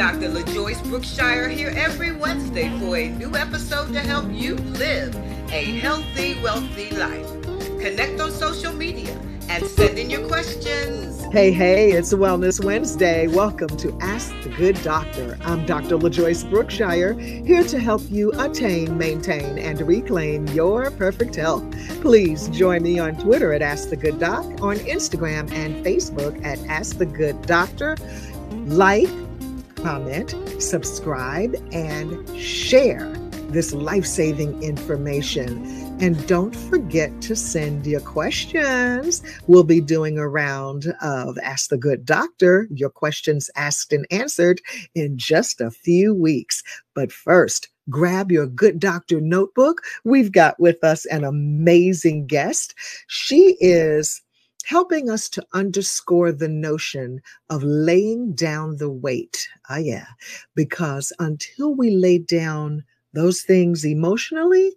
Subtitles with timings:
[0.00, 0.30] Dr.
[0.30, 5.14] LaJoyce Brookshire here every Wednesday for a new episode to help you live
[5.52, 7.26] a healthy, wealthy life.
[7.78, 9.14] Connect on social media
[9.50, 11.22] and send in your questions.
[11.30, 13.26] Hey, hey, it's Wellness Wednesday.
[13.26, 15.36] Welcome to Ask the Good Doctor.
[15.42, 15.98] I'm Dr.
[15.98, 21.62] LaJoyce Brookshire, here to help you attain, maintain, and reclaim your perfect health.
[22.00, 26.58] Please join me on Twitter at Ask the Good Doc, on Instagram and Facebook at
[26.70, 27.98] Ask the Good Doctor.
[28.64, 29.10] Like,
[29.82, 33.08] comment, subscribe, and share
[33.50, 35.64] this life saving information.
[36.00, 39.22] And don't forget to send your questions.
[39.46, 44.60] We'll be doing a round of Ask the Good Doctor, your questions asked and answered
[44.94, 46.62] in just a few weeks.
[46.94, 49.82] But first, grab your Good Doctor notebook.
[50.04, 52.74] We've got with us an amazing guest.
[53.08, 54.22] She is
[54.64, 59.48] helping us to underscore the notion of laying down the weight.
[59.68, 60.06] Ah, yeah,
[60.54, 64.72] because until we lay down those things emotionally,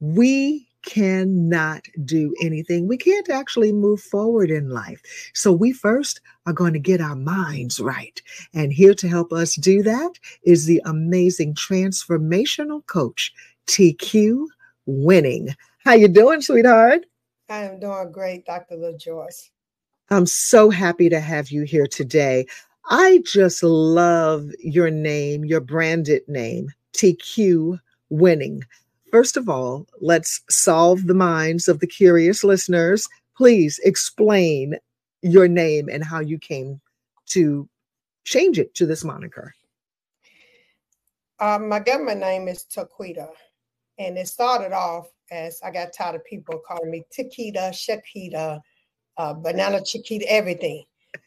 [0.00, 2.86] we cannot do anything.
[2.86, 5.02] We can't actually move forward in life.
[5.34, 8.20] So, we first are going to get our minds right.
[8.54, 10.12] And here to help us do that
[10.44, 13.32] is the amazing transformational coach,
[13.66, 14.46] TQ
[14.86, 15.54] Winning.
[15.84, 17.04] How you doing, sweetheart?
[17.48, 18.76] I am doing great, Dr.
[18.76, 19.50] LaJoyce.
[20.10, 22.46] I'm so happy to have you here today.
[22.90, 28.64] I just love your name, your branded name, TQ Winning.
[29.10, 33.08] First of all, let's solve the minds of the curious listeners.
[33.36, 34.76] Please explain
[35.22, 36.80] your name and how you came
[37.26, 37.68] to
[38.24, 39.54] change it to this moniker.
[41.40, 43.28] Um, my government name is Taquita,
[43.98, 48.60] and it started off as I got tired of people calling me Tikita, Shakita,
[49.16, 50.84] uh, Banana Chiquita, everything.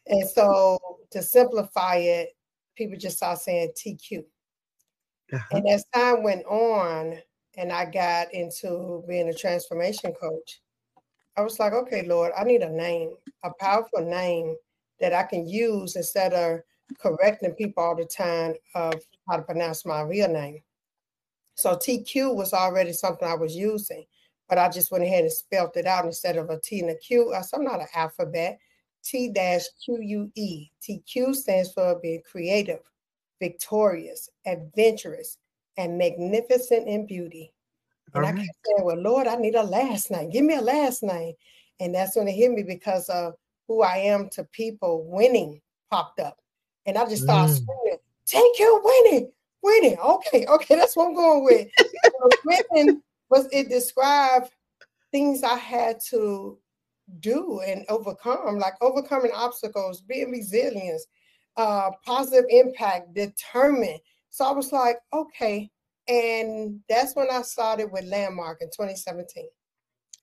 [0.07, 0.79] And so
[1.11, 2.29] to simplify it,
[2.75, 4.23] people just started saying TQ.
[5.33, 5.57] Uh-huh.
[5.57, 7.17] And as time went on,
[7.57, 10.61] and I got into being a transformation coach,
[11.37, 13.13] I was like, okay, Lord, I need a name,
[13.43, 14.55] a powerful name
[14.99, 16.59] that I can use instead of
[16.99, 18.95] correcting people all the time of
[19.27, 20.59] how to pronounce my real name.
[21.61, 24.05] So TQ was already something I was using,
[24.49, 26.95] but I just went ahead and spelled it out instead of a T and a
[26.95, 27.31] Q.
[27.31, 28.59] Uh, so I'm not an alphabet.
[29.03, 30.69] T dash Q U E.
[30.81, 32.79] TQ stands for being creative,
[33.39, 35.37] victorious, adventurous,
[35.77, 37.53] and magnificent in beauty.
[38.13, 40.29] And I kept saying, Well, Lord, I need a last name.
[40.29, 41.33] Give me a last name.
[41.79, 43.33] And that's when it hit me because of
[43.67, 45.05] who I am to people.
[45.07, 46.37] Winning popped up.
[46.85, 47.61] And I just started mm.
[47.61, 49.97] screaming, TQ Winning, winning.
[49.97, 51.67] Okay, okay, that's what I'm going with.
[52.45, 54.51] winning was it described
[55.11, 56.57] things I had to
[57.19, 61.01] do and overcome, like overcoming obstacles, being resilient,
[61.57, 63.99] uh, positive impact, determined.
[64.29, 65.69] So I was like, okay.
[66.07, 69.47] And that's when I started with Landmark in 2017.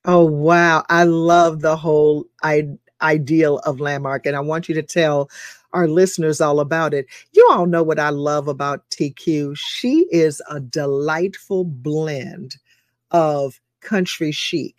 [0.04, 0.84] Oh, wow.
[0.88, 4.26] I love the whole I- ideal of Landmark.
[4.26, 5.30] And I want you to tell
[5.72, 7.06] our listeners all about it.
[7.32, 9.56] You all know what I love about TQ.
[9.56, 12.56] She is a delightful blend
[13.10, 14.76] of country chic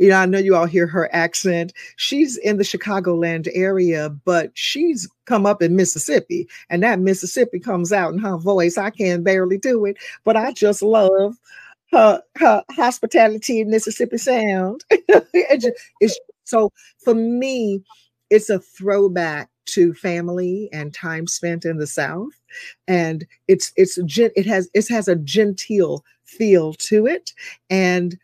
[0.00, 1.74] you know, I know you all hear her accent.
[1.96, 7.92] She's in the Chicagoland area, but she's come up in Mississippi, and that Mississippi comes
[7.92, 8.78] out in her voice.
[8.78, 11.36] I can barely do it, but I just love
[11.92, 14.86] her her hospitality in Mississippi sound.
[14.90, 15.66] it's,
[16.00, 16.18] it's,
[16.50, 17.82] so for me,
[18.28, 22.32] it's a throwback to family and time spent in the South,
[22.88, 27.32] and it's it's it has it has a genteel feel to it,
[27.70, 28.18] and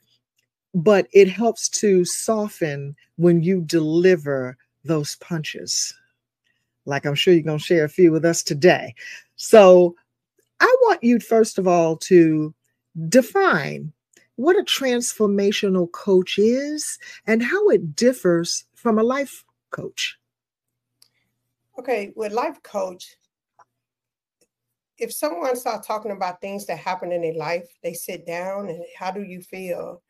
[0.75, 5.95] but it helps to soften when you deliver those punches.
[6.85, 8.95] Like I'm sure you're going to share a few with us today.
[9.37, 9.95] So
[10.61, 12.55] I want you, first of all, to
[13.09, 13.93] define
[14.37, 20.19] what a transformational coach is and how it differs from a life coach.
[21.79, 23.17] Okay, with life coach,
[24.99, 28.83] if someone starts talking about things that happen in their life, they sit down and
[28.99, 30.03] how do you feel?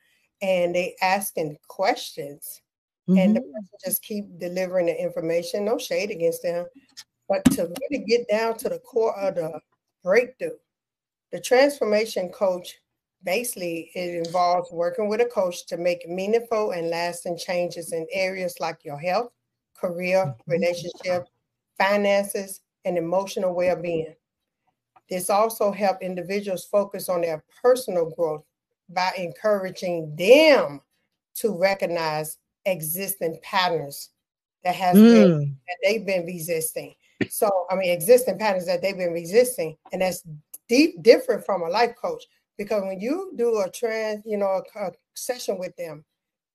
[0.42, 2.62] And they asking questions.
[3.08, 3.18] Mm-hmm.
[3.18, 3.52] And the mm-hmm.
[3.52, 6.66] person just keep delivering the information, no shade against them.
[7.28, 9.58] But to really get down to the core of the
[10.04, 10.50] breakthrough,
[11.32, 12.76] the transformation coach
[13.26, 18.54] basically it involves working with a coach to make meaningful and lasting changes in areas
[18.60, 19.32] like your health,
[19.78, 20.50] career, mm-hmm.
[20.50, 21.26] relationship,
[21.76, 24.14] finances, and emotional well-being.
[25.10, 28.44] This also helps individuals focus on their personal growth
[28.88, 30.80] by encouraging them
[31.34, 34.10] to recognize existing patterns
[34.64, 35.12] that has mm.
[35.12, 36.94] been that they've been resisting.
[37.28, 40.22] So I mean existing patterns that they've been resisting, and that's
[40.68, 42.24] deep different from a life coach
[42.58, 46.04] because when you do a trans, you know, a, a session with them,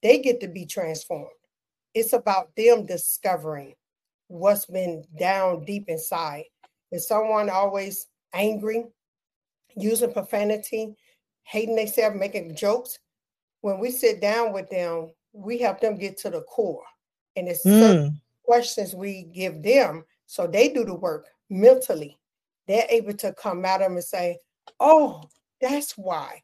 [0.02, 1.30] they get to be transformed.
[1.94, 3.76] It's about them discovering
[4.28, 6.46] what's been down deep inside.
[6.92, 8.86] Is someone always angry,
[9.76, 10.96] using profanity,
[11.44, 13.00] hating themselves, making jokes?
[13.62, 16.84] When we sit down with them, we help them get to the core.
[17.36, 18.14] And it's mm.
[18.44, 22.18] questions we give them so they do the work mentally.
[22.66, 24.38] They're able to come at them and say,
[24.80, 25.22] Oh,
[25.62, 26.42] that's why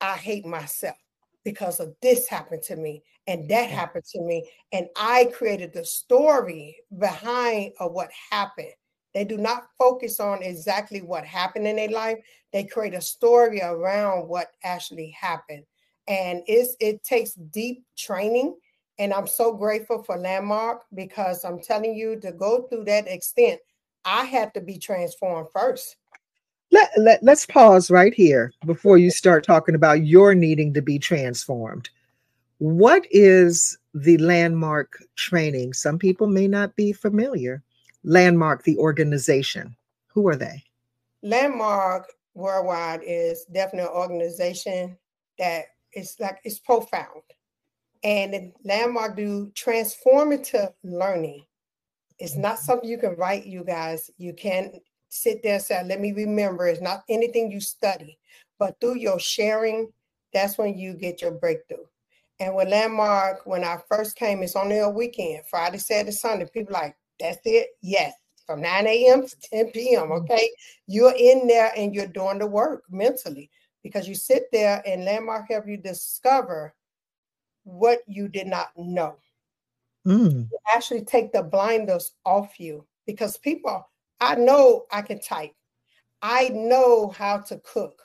[0.00, 0.96] I hate myself
[1.44, 3.72] because of this happened to me and that mm.
[3.72, 4.48] happened to me.
[4.72, 8.72] And I created the story behind of what happened.
[9.14, 12.18] They do not focus on exactly what happened in their life.
[12.52, 15.64] They create a story around what actually happened.
[16.06, 18.56] And it's, it takes deep training.
[18.98, 23.60] And I'm so grateful for Landmark because I'm telling you to go through that extent,
[24.04, 25.96] I had to be transformed first.
[26.70, 30.98] Let, let, let's pause right here before you start talking about your needing to be
[30.98, 31.88] transformed.
[32.58, 35.72] What is the landmark training?
[35.72, 37.62] Some people may not be familiar.
[38.04, 39.76] Landmark, the organization,
[40.08, 40.62] who are they?
[41.22, 44.96] Landmark Worldwide is definitely an organization
[45.38, 47.22] that is like it's profound.
[48.04, 51.44] And Landmark do transformative learning.
[52.18, 54.10] It's not something you can write, you guys.
[54.18, 54.72] You can
[55.08, 56.66] sit there and say, let me remember.
[56.66, 58.18] It's not anything you study,
[58.58, 59.92] but through your sharing,
[60.32, 61.84] that's when you get your breakthrough.
[62.40, 66.46] And with Landmark, when I first came, it's only a weekend, Friday, Saturday, Sunday.
[66.52, 67.68] People like, that's it?
[67.82, 68.14] Yes.
[68.46, 69.26] From 9 a.m.
[69.26, 70.04] to 10 p.m.
[70.04, 70.12] Mm-hmm.
[70.12, 70.50] Okay.
[70.86, 73.50] You're in there and you're doing the work mentally
[73.82, 76.74] because you sit there and Landmark help you discover
[77.64, 79.16] what you did not know.
[80.06, 80.48] Mm.
[80.50, 83.86] You actually take the blinders off you because people
[84.20, 85.52] I know I can type.
[86.22, 88.02] I know how to cook.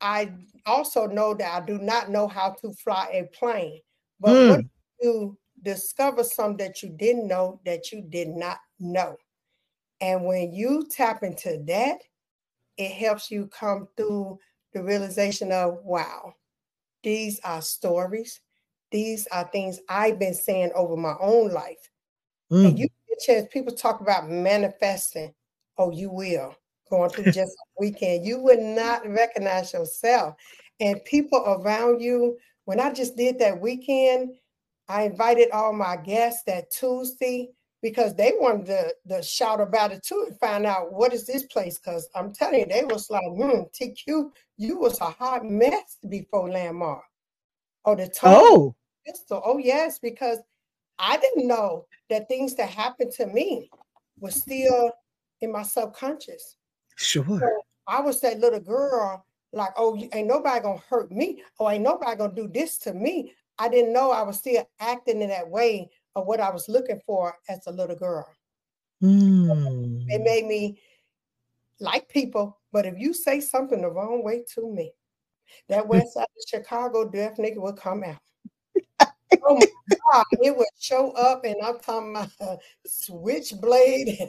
[0.00, 0.32] I
[0.64, 3.80] also know that I do not know how to fly a plane.
[4.20, 4.50] But mm.
[4.50, 4.64] what
[5.00, 9.16] you discover something that you didn't know that you did not know.
[10.00, 11.98] And when you tap into that,
[12.76, 14.38] it helps you come through
[14.72, 16.34] the realization of wow,
[17.02, 18.40] these are stories.
[18.90, 21.90] These are things I've been saying over my own life.
[22.50, 22.68] Mm.
[22.68, 22.88] And you
[23.24, 25.32] chance, people talk about manifesting.
[25.76, 26.54] Oh, you will.
[26.90, 30.34] Going through just a weekend, you would not recognize yourself.
[30.80, 34.36] And people around you, when I just did that weekend,
[34.88, 37.50] I invited all my guests that Tuesday
[37.82, 41.44] because they wanted to, to shout about it too and find out what is this
[41.44, 41.78] place.
[41.78, 46.50] Because I'm telling you, they was like, hmm, TQ, you was a hot mess before
[46.50, 47.02] Landmark.
[47.84, 48.74] Oh, the oh.
[49.06, 49.42] pistol.
[49.44, 50.38] Oh, yes, because
[50.98, 53.70] I didn't know that things that happened to me
[54.18, 54.92] was still
[55.40, 56.56] in my subconscious.
[56.96, 57.38] Sure.
[57.38, 61.42] So I was that little girl, like, oh, ain't nobody gonna hurt me.
[61.58, 63.32] Oh, ain't nobody gonna do this to me.
[63.58, 67.00] I didn't know I was still acting in that way of what I was looking
[67.06, 68.26] for as a little girl.
[69.02, 70.04] Mm.
[70.08, 70.80] It made me
[71.80, 74.92] like people, but if you say something the wrong way to me,
[75.68, 78.18] that west side of Chicago definitely will come out
[79.48, 84.18] oh my God, it would show up and I'm talking about a switchblade.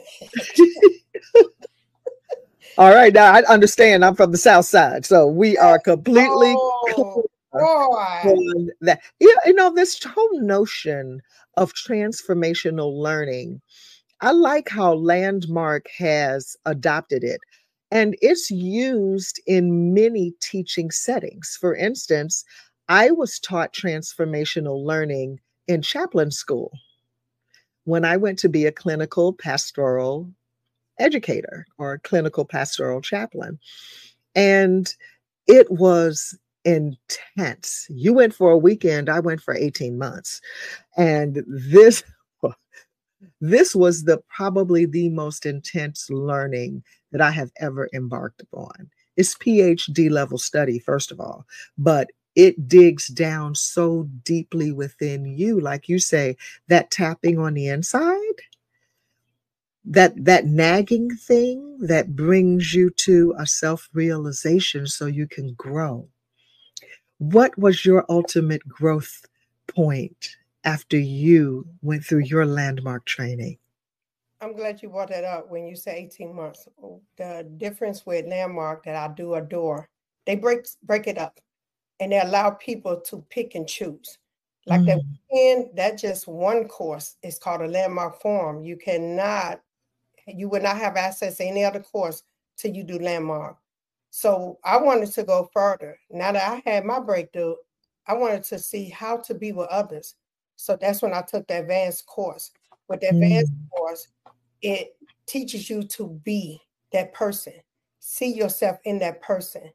[2.78, 4.04] All right, now I understand.
[4.04, 9.00] I'm from the South Side, so we are oh, completely oh, on that.
[9.18, 11.20] Yeah, you know this whole notion
[11.56, 13.60] of transformational learning.
[14.20, 17.40] I like how Landmark has adopted it,
[17.90, 21.58] and it's used in many teaching settings.
[21.60, 22.44] For instance,
[22.90, 26.72] I was taught transformational learning in chaplain school
[27.84, 30.28] when I went to be a clinical pastoral
[30.98, 33.60] educator or clinical pastoral chaplain.
[34.34, 34.92] And
[35.46, 37.86] it was intense.
[37.90, 40.40] You went for a weekend, I went for 18 months.
[40.96, 42.02] And this
[43.40, 46.82] this was the probably the most intense learning
[47.12, 48.90] that I have ever embarked upon.
[49.16, 51.46] It's PhD level study first of all,
[51.78, 56.36] but it digs down so deeply within you like you say
[56.68, 58.34] that tapping on the inside
[59.84, 66.06] that that nagging thing that brings you to a self-realization so you can grow.
[67.18, 69.24] What was your ultimate growth
[69.66, 73.58] point after you went through your landmark training?
[74.42, 76.68] I'm glad you brought that up when you say 18 months.
[77.16, 79.88] The difference with landmark that i do adore
[80.26, 81.40] they break break it up
[82.00, 84.18] and they allow people to pick and choose
[84.66, 84.86] like mm.
[84.86, 89.60] that weekend, that just one course is called a landmark forum you cannot
[90.26, 92.22] you would not have access to any other course
[92.56, 93.56] till you do landmark.
[94.10, 95.98] So I wanted to go further.
[96.10, 97.54] Now that I had my breakthrough,
[98.06, 100.14] I wanted to see how to be with others.
[100.56, 102.50] So that's when I took the advanced course.
[102.88, 103.70] With the advanced mm.
[103.70, 104.08] course,
[104.62, 106.60] it teaches you to be
[106.92, 107.54] that person,
[108.00, 109.70] see yourself in that person.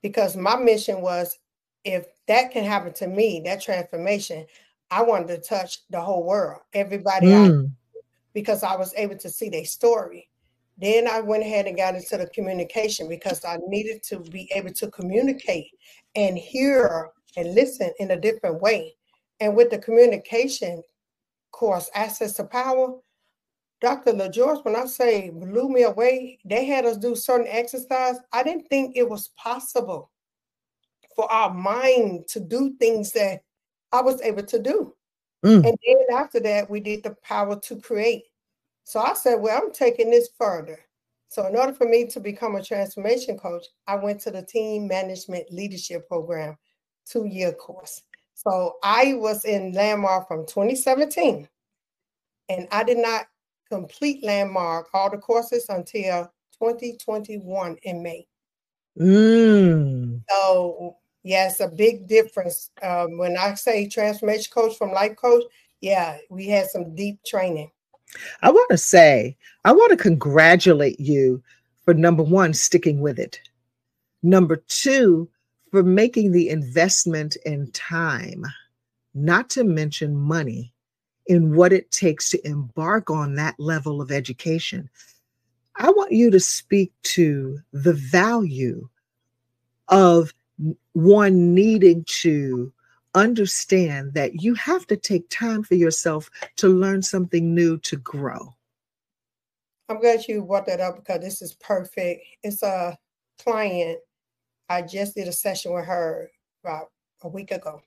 [0.00, 1.38] Because my mission was
[1.84, 4.46] if that can happen to me, that transformation,
[4.90, 7.66] I wanted to touch the whole world, everybody mm.
[7.66, 7.70] I
[8.34, 10.28] because I was able to see their story.
[10.78, 14.72] Then I went ahead and got into the communication because I needed to be able
[14.72, 15.70] to communicate
[16.14, 18.94] and hear and listen in a different way.
[19.40, 20.82] And with the communication
[21.50, 22.98] course, Access to Power,
[23.80, 24.12] Dr.
[24.12, 28.16] LaJoyce, when I say blew me away, they had us do certain exercise.
[28.32, 30.11] I didn't think it was possible
[31.14, 33.42] for our mind to do things that
[33.92, 34.94] I was able to do.
[35.44, 35.66] Mm.
[35.66, 38.24] And then after that, we did the power to create.
[38.84, 40.78] So I said, well, I'm taking this further.
[41.28, 44.86] So in order for me to become a transformation coach, I went to the team
[44.86, 46.56] management leadership program,
[47.06, 48.02] two year course.
[48.34, 51.48] So I was in Landmark from 2017,
[52.48, 53.26] and I did not
[53.70, 58.26] complete Landmark all the courses until 2021 in May.
[59.00, 60.22] Mm.
[60.28, 62.70] So Yes, a big difference.
[62.82, 65.44] Um, when I say transformation coach from life coach,
[65.80, 67.70] yeah, we had some deep training.
[68.42, 71.42] I want to say, I want to congratulate you
[71.84, 73.40] for number one, sticking with it.
[74.22, 75.28] Number two,
[75.70, 78.44] for making the investment in time,
[79.14, 80.72] not to mention money,
[81.26, 84.88] in what it takes to embark on that level of education.
[85.76, 88.88] I want you to speak to the value
[89.88, 90.32] of
[90.92, 92.72] one needing to
[93.14, 98.54] understand that you have to take time for yourself to learn something new to grow.
[99.88, 102.24] I'm glad you brought that up because this is perfect.
[102.42, 102.96] It's a
[103.42, 103.98] client.
[104.68, 106.30] I just did a session with her
[106.64, 106.90] about
[107.22, 107.82] a week ago.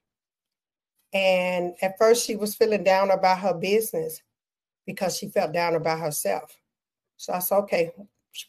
[1.14, 4.22] And at first, she was feeling down about her business
[4.86, 6.60] because she felt down about herself.
[7.18, 7.92] So I said, okay,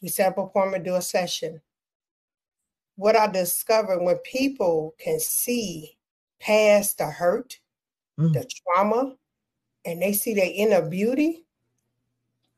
[0.03, 1.61] we set up an appointment, do a session
[2.97, 5.97] what I discovered when people can see
[6.41, 7.59] past the hurt,
[8.19, 8.33] mm.
[8.33, 9.15] the trauma,
[9.85, 11.45] and they see their inner beauty,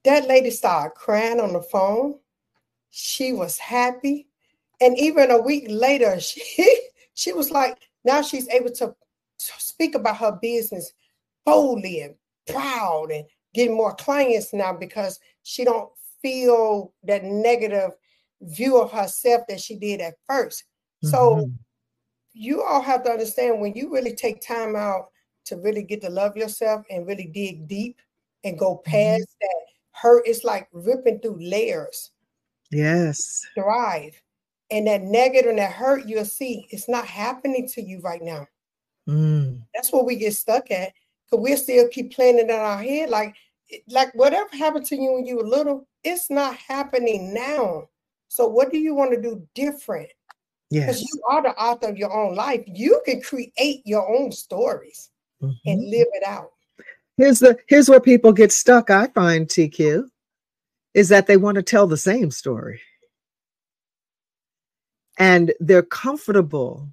[0.04, 2.18] that lady started crying on the phone.
[2.90, 4.28] She was happy.
[4.80, 8.94] And even a week later, she she was like, now she's able to
[9.38, 10.92] speak about her business
[11.44, 12.14] boldly and
[12.46, 15.90] proud and getting more clients now because she don't
[16.22, 17.90] feel that negative
[18.42, 20.62] view of herself that she did at 1st
[21.04, 21.08] mm-hmm.
[21.08, 21.50] So
[22.32, 25.08] you all have to understand when you really take time out
[25.46, 28.00] to really get to love yourself and really dig deep
[28.44, 28.90] and go mm-hmm.
[28.90, 29.46] past mm-hmm.
[29.46, 32.12] that hurt, it's like ripping through layers.
[32.70, 33.44] Yes.
[33.54, 34.20] Thrive.
[34.70, 38.46] And that negative and that hurt you'll see, it's not happening to you right now.
[39.08, 39.62] Mm.
[39.74, 40.92] That's what we get stuck at.
[41.24, 43.08] Because we still keep playing it in our head.
[43.08, 43.34] Like,
[43.88, 47.88] like whatever happened to you when you were little, it's not happening now.
[48.28, 50.10] So what do you want to do different?
[50.70, 51.12] Because yes.
[51.12, 52.62] you are the author of your own life.
[52.66, 55.10] You can create your own stories
[55.42, 55.52] mm-hmm.
[55.66, 56.50] and live it out.
[57.16, 60.08] Here's the here's where people get stuck, I find TQ,
[60.94, 62.80] is that they want to tell the same story.
[65.18, 66.88] And they're comfortable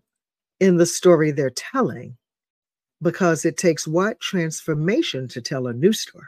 [0.59, 2.17] in the story they're telling
[3.01, 6.25] because it takes what transformation to tell a new story.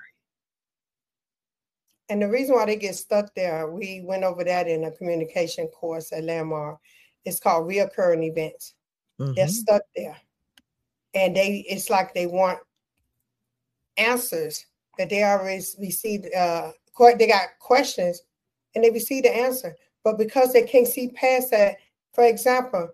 [2.10, 5.68] And the reason why they get stuck there, we went over that in a communication
[5.68, 6.80] course at Landmark.
[7.26, 8.76] It's called reoccurring events.
[9.20, 9.34] Mm-hmm.
[9.34, 10.18] They're stuck there.
[11.14, 12.60] And they it's like they want
[13.98, 14.66] answers
[14.98, 16.72] that they already received uh
[17.18, 18.22] they got questions
[18.74, 19.76] and they receive the answer.
[20.04, 21.78] But because they can't see past that,
[22.14, 22.90] for example,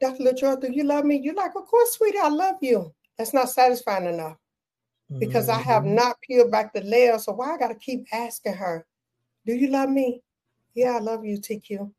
[0.00, 0.24] Dr.
[0.24, 1.20] LaJoy, do you love me?
[1.22, 2.92] You're like, Of course, sweetie, I love you.
[3.18, 4.38] That's not satisfying enough
[5.18, 5.60] because mm-hmm.
[5.60, 5.94] I have mm-hmm.
[5.94, 7.18] not peeled back the layer.
[7.18, 8.86] So why I got to keep asking her,
[9.44, 10.22] Do you love me?
[10.74, 11.90] Yeah, I love you, TQ.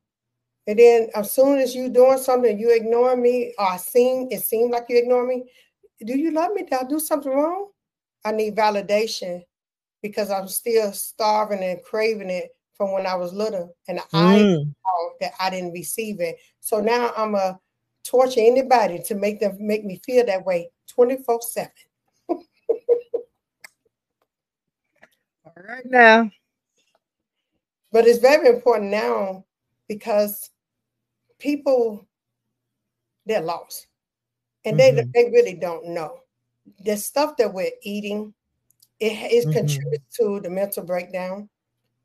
[0.67, 4.41] And then as soon as you doing something, you ignore me, or I seem it
[4.41, 5.45] seems like you ignore me.
[6.05, 6.63] Do you love me?
[6.63, 7.69] Did I do something wrong?
[8.25, 9.43] I need validation
[10.01, 14.05] because I'm still starving and craving it from when I was little, and mm.
[14.13, 16.35] I that I didn't receive it.
[16.59, 17.57] So now I'm a
[18.03, 21.71] torture anybody to make them make me feel that way 24 7.
[25.45, 26.29] All right now.
[27.91, 29.45] But it's very important now
[29.87, 30.49] because
[31.39, 32.05] people
[33.25, 33.87] they're lost
[34.65, 34.95] and mm-hmm.
[35.13, 36.19] they they really don't know
[36.85, 38.33] the stuff that we're eating
[38.99, 39.51] it, it mm-hmm.
[39.51, 41.47] contributes to the mental breakdown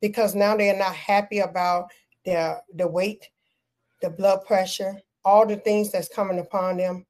[0.01, 1.91] because now they're not happy about
[2.25, 3.29] their the weight
[4.01, 7.07] the blood pressure all the things that's coming upon them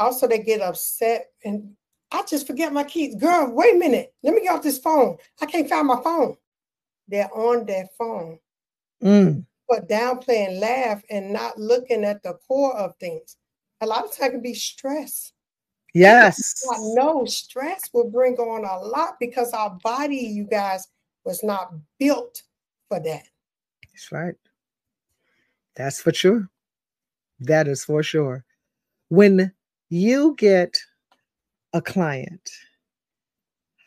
[0.00, 1.74] also they get upset and
[2.12, 5.16] i just forget my keys girl wait a minute let me get off this phone
[5.40, 6.36] i can't find my phone
[7.08, 8.38] they're on their phone
[9.02, 13.36] mm but downplaying laugh and not looking at the core of things.
[13.80, 15.32] A lot of time can be stress.
[15.94, 16.64] Yes.
[16.70, 20.88] I know stress will bring on a lot because our body, you guys,
[21.24, 22.42] was not built
[22.88, 23.24] for that.
[23.92, 24.34] That's right.
[25.76, 26.48] That's for sure.
[27.40, 28.44] That is for sure.
[29.10, 29.52] When
[29.90, 30.76] you get
[31.72, 32.50] a client,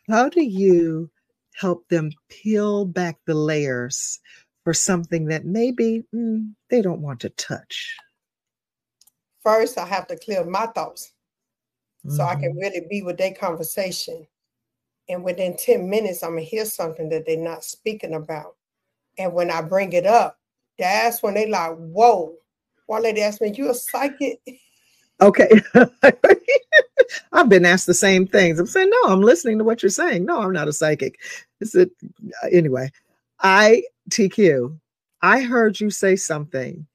[0.09, 1.09] how do you
[1.55, 4.19] help them peel back the layers
[4.63, 7.95] for something that maybe mm, they don't want to touch?
[9.41, 11.13] First, I have to clear my thoughts
[12.05, 12.15] mm-hmm.
[12.15, 12.59] so I can mm-hmm.
[12.59, 14.27] really be with their conversation.
[15.09, 18.55] And within 10 minutes, I'm going to hear something that they're not speaking about.
[19.17, 20.37] And when I bring it up,
[20.77, 22.35] that's when they like, whoa.
[22.85, 24.39] One lady asked me, you a psychic?
[25.21, 25.49] Okay.
[27.33, 28.59] I've been asked the same things.
[28.59, 30.25] I'm saying, no, I'm listening to what you're saying.
[30.25, 31.19] No, I'm not a psychic.
[31.59, 31.91] Is it
[32.43, 32.91] uh, anyway?
[33.41, 34.77] I TQ,
[35.21, 36.85] I heard you say something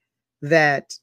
[0.42, 0.98] that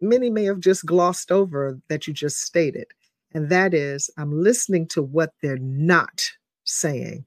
[0.00, 2.86] many may have just glossed over that you just stated.
[3.34, 6.30] And that is, I'm listening to what they're not
[6.64, 7.24] saying.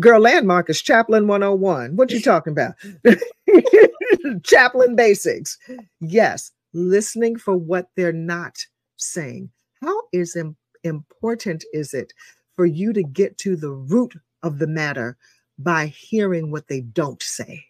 [0.00, 1.96] Girl, landmark is Chaplain 101.
[1.96, 2.74] What you talking about?
[4.42, 5.56] Chaplain basics.
[6.00, 8.58] Yes, listening for what they're not
[8.96, 9.50] saying.
[9.80, 12.12] How is Im- important is it
[12.56, 15.16] for you to get to the root of the matter
[15.58, 17.64] by hearing what they don't say.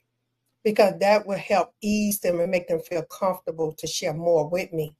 [0.62, 4.73] Because that will help ease them and make them feel comfortable to share more with
[4.73, 4.97] me.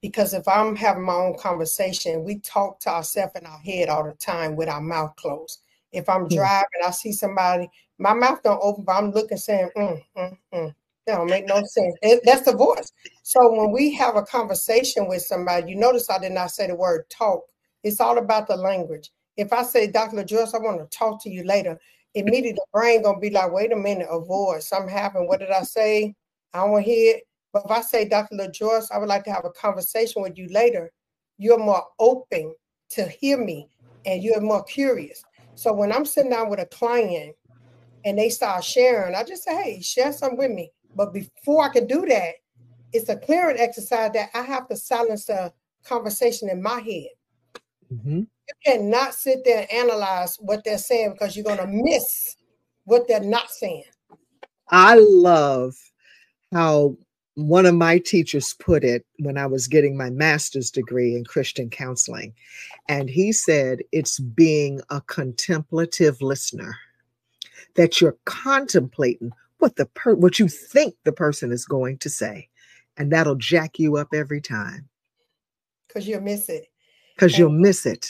[0.00, 4.04] Because if I'm having my own conversation, we talk to ourselves in our head all
[4.04, 5.60] the time with our mouth closed.
[5.92, 6.34] If I'm hmm.
[6.34, 10.74] driving, I see somebody, my mouth don't open, but I'm looking saying, mm, mm, mm.
[11.06, 11.94] That don't make no sense.
[12.02, 12.92] It, that's the voice.
[13.22, 16.74] So when we have a conversation with somebody, you notice I did not say the
[16.74, 17.42] word talk.
[17.82, 19.10] It's all about the language.
[19.36, 20.22] If I say, Dr.
[20.24, 21.78] Joyce, I want to talk to you later,
[22.14, 25.28] immediately the brain gonna be like, wait a minute, avoid something happened.
[25.28, 26.14] What did I say?
[26.52, 27.22] I don't want to hear it.
[27.52, 28.36] But if I say, Dr.
[28.36, 30.92] LaJoyce, I would like to have a conversation with you later,
[31.38, 32.54] you're more open
[32.90, 33.68] to hear me
[34.04, 35.22] and you're more curious.
[35.54, 37.34] So when I'm sitting down with a client
[38.04, 40.70] and they start sharing, I just say, hey, share something with me.
[40.94, 42.34] But before I can do that,
[42.92, 45.52] it's a clearing exercise that I have to silence the
[45.84, 47.08] conversation in my head.
[47.92, 52.36] Mm-hmm you cannot sit there and analyze what they're saying because you're going to miss
[52.84, 53.84] what they're not saying.
[54.68, 55.74] I love
[56.52, 56.96] how
[57.34, 61.70] one of my teachers put it when I was getting my master's degree in Christian
[61.70, 62.34] counseling.
[62.88, 66.76] And he said, it's being a contemplative listener,
[67.76, 72.48] that you're contemplating what the per- what you think the person is going to say.
[72.96, 74.88] And that'll jack you up every time.
[75.88, 76.66] Because you'll miss it.
[77.14, 78.06] Because you'll miss it.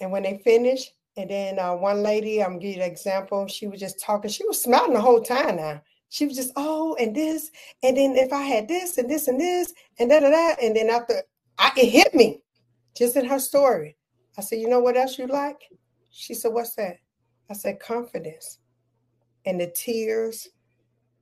[0.00, 3.46] And when they finish, and then uh, one lady, I'm gonna give you an example.
[3.48, 4.30] She was just talking.
[4.30, 5.56] She was smiling the whole time.
[5.56, 7.50] Now she was just, oh, and this,
[7.82, 10.74] and then if I had this and this and this and that and that, and
[10.74, 11.22] then after,
[11.58, 12.40] I, it hit me,
[12.96, 13.96] just in her story.
[14.38, 15.60] I said, you know what else you like?
[16.10, 16.98] She said, what's that?
[17.50, 18.58] I said, confidence.
[19.48, 20.46] And the tears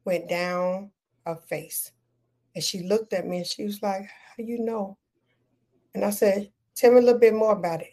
[0.04, 0.90] went down
[1.24, 1.92] her face.
[2.56, 4.98] And she looked at me and she was like, How you know?
[5.94, 7.92] And I said, Tell me a little bit more about it.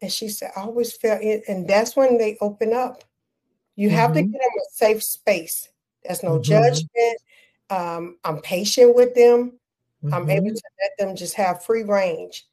[0.00, 1.42] And she said, I always felt it.
[1.48, 3.02] And that's when they open up.
[3.74, 3.96] You mm-hmm.
[3.96, 4.30] have to mm-hmm.
[4.30, 5.68] get them a safe space.
[6.04, 6.42] There's no mm-hmm.
[6.42, 7.18] judgment.
[7.68, 9.58] Um, I'm patient with them.
[10.04, 10.14] Mm-hmm.
[10.14, 12.46] I'm able to let them just have free range.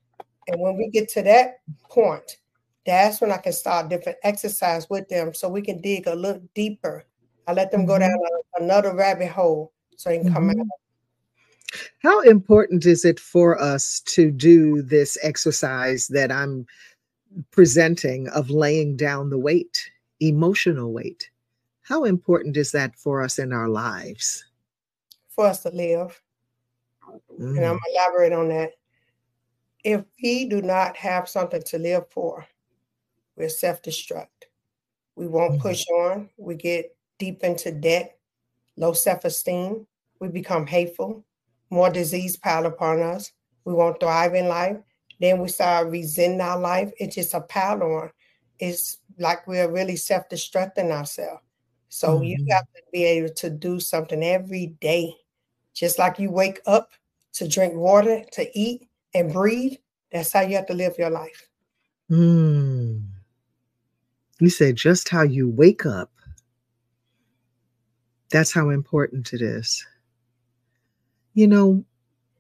[0.48, 2.38] And when we get to that point,
[2.84, 6.42] that's when I can start different exercise with them so we can dig a little
[6.56, 7.06] deeper.
[7.48, 8.64] I let them go down mm-hmm.
[8.64, 10.68] another rabbit hole so they can come out.
[12.00, 16.66] How important is it for us to do this exercise that I'm
[17.52, 21.30] presenting of laying down the weight, emotional weight?
[21.84, 24.44] How important is that for us in our lives?
[25.30, 26.22] For us to live.
[27.40, 27.58] Mm.
[27.58, 27.94] And I'm mm.
[27.94, 28.72] elaborate on that.
[29.84, 32.46] If we do not have something to live for,
[33.36, 34.28] we're self-destruct.
[35.16, 35.62] We won't mm-hmm.
[35.62, 36.30] push on.
[36.38, 38.18] We get deep into debt,
[38.78, 39.86] low self-esteem.
[40.20, 41.24] We become hateful.
[41.70, 43.32] More disease pile upon us.
[43.64, 44.78] We won't thrive in life.
[45.20, 46.92] Then we start resenting our life.
[46.98, 48.10] It's just a pile on.
[48.58, 51.44] It's like we're really self-destructing ourselves.
[51.90, 52.24] So mm-hmm.
[52.24, 55.14] you have to be able to do something every day.
[55.76, 56.90] Just like you wake up
[57.34, 59.78] to drink water, to eat and breathe,
[60.12, 61.48] that's how you have to live your life.
[62.10, 63.04] Mm.
[64.40, 66.10] You say just how you wake up.
[68.32, 69.86] That's how important it is.
[71.34, 71.86] You know,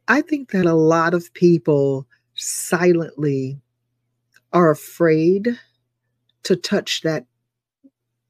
[0.07, 3.59] I think that a lot of people silently
[4.53, 5.59] are afraid
[6.43, 7.25] to touch that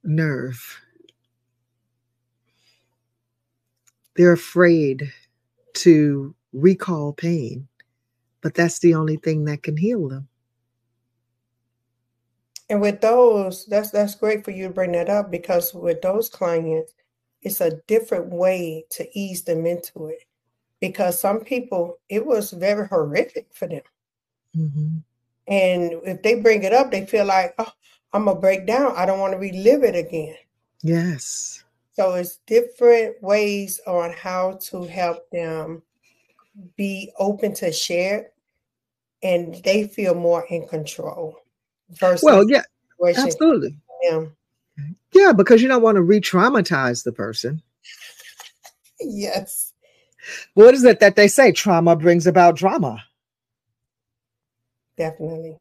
[0.03, 0.79] nerve.
[4.15, 5.11] They're afraid
[5.75, 7.67] to recall pain,
[8.41, 10.27] but that's the only thing that can heal them.
[12.69, 16.29] And with those, that's that's great for you to bring that up because with those
[16.29, 16.93] clients,
[17.41, 20.25] it's a different way to ease them into it.
[20.79, 23.81] Because some people, it was very horrific for them.
[24.57, 24.97] Mm-hmm.
[25.47, 27.71] And if they bring it up, they feel like, oh,
[28.13, 28.93] I'm gonna break down.
[28.95, 30.35] I don't want to relive it again.
[30.81, 31.63] Yes.
[31.93, 35.83] So it's different ways on how to help them
[36.75, 38.31] be open to share
[39.23, 41.35] and they feel more in control
[41.91, 42.63] versus well yeah
[43.03, 44.25] absolutely yeah
[45.13, 47.61] yeah because you don't want to re-traumatize the person.
[48.99, 49.73] Yes.
[50.53, 51.51] What is it that they say?
[51.51, 53.03] Trauma brings about drama.
[54.97, 55.57] Definitely.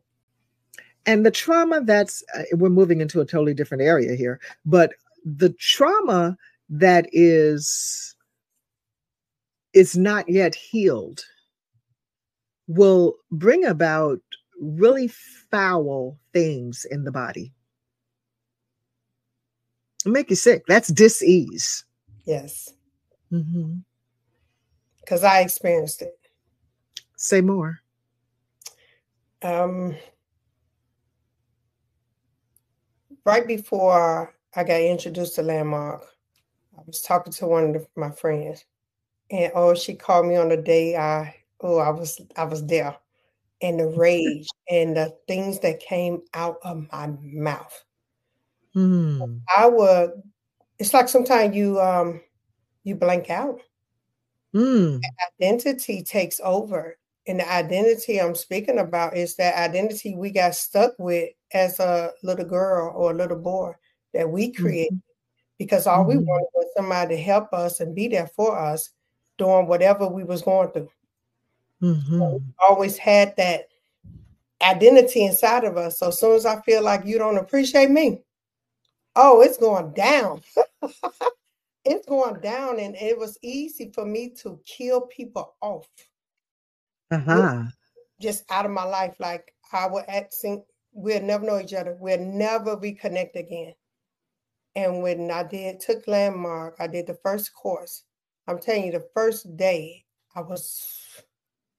[1.07, 4.93] And the trauma that's uh, we're moving into a totally different area here but
[5.25, 6.37] the trauma
[6.69, 8.15] that is
[9.73, 11.25] is not yet healed
[12.67, 14.21] will bring about
[14.61, 15.09] really
[15.51, 17.53] foul things in the body.
[20.07, 20.65] Make you sick.
[20.67, 21.85] That's disease.
[22.25, 22.73] Yes.
[23.31, 25.27] Because mm-hmm.
[25.27, 26.19] I experienced it.
[27.17, 27.81] Say more.
[29.43, 29.97] Um,
[33.25, 36.05] right before I got introduced to Landmark,
[36.77, 38.65] I was talking to one of my friends,
[39.31, 42.97] and oh, she called me on the day I oh I was I was there,
[43.63, 47.85] and the rage and the things that came out of my mouth.
[48.77, 49.41] Mm.
[49.57, 50.11] I would.
[50.79, 52.21] It's like sometimes you um
[52.85, 53.61] you blank out.
[54.55, 55.01] Mm.
[55.41, 60.93] Identity takes over, and the identity I'm speaking about is that identity we got stuck
[60.99, 63.73] with as a little girl or a little boy
[64.15, 64.95] that we created.
[64.95, 65.07] Mm-hmm.
[65.59, 66.19] Because all mm-hmm.
[66.19, 68.91] we wanted was somebody to help us and be there for us
[69.37, 70.89] during whatever we was going through.
[71.83, 72.19] Mm-hmm.
[72.19, 73.69] So always had that
[74.63, 75.99] identity inside of us.
[75.99, 78.23] So as soon as I feel like you don't appreciate me,
[79.17, 80.43] oh, it's going down.
[81.85, 82.79] it's going down.
[82.79, 85.89] And it was easy for me to kill people off.
[87.11, 87.65] Uh-huh.
[88.21, 89.17] Just out of my life.
[89.19, 90.35] Like I would act
[90.93, 91.97] we'll never know each other.
[91.99, 93.75] We'll never reconnect again.
[94.77, 98.05] And when I did took landmark, I did the first course.
[98.47, 100.85] I'm telling you, the first day I was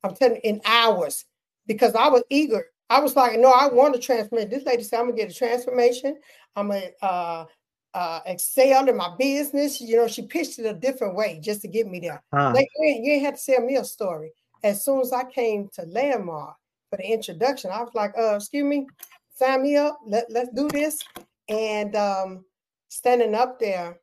[0.04, 1.26] I'm telling you, in hours
[1.68, 2.66] because I was eager.
[2.92, 4.50] I was like, no, I want a transformation.
[4.50, 6.18] This lady said, I'm gonna get a transformation.
[6.58, 7.46] I'm gonna uh,
[7.94, 9.80] uh, excel in my business.
[9.80, 12.22] You know, she pitched it a different way just to get me there.
[12.34, 12.52] Huh.
[12.54, 14.34] Like, you, ain't, you ain't have to tell me a story.
[14.62, 16.58] As soon as I came to Landmark
[16.90, 18.88] for the introduction, I was like, uh, excuse me,
[19.34, 19.98] sign me up.
[20.06, 21.00] Let, let's do this.
[21.48, 22.44] And um,
[22.90, 24.02] standing up there,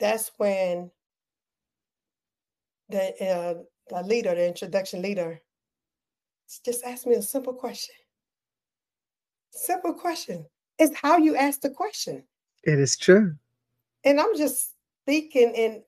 [0.00, 0.90] that's when
[2.88, 3.54] the uh,
[3.90, 5.40] the leader, the introduction leader,
[6.64, 7.94] just ask me a simple question.
[9.50, 10.46] Simple question.
[10.78, 12.24] It's how you ask the question.
[12.64, 13.34] It is true.
[14.04, 14.72] And I'm just
[15.06, 15.82] thinking, and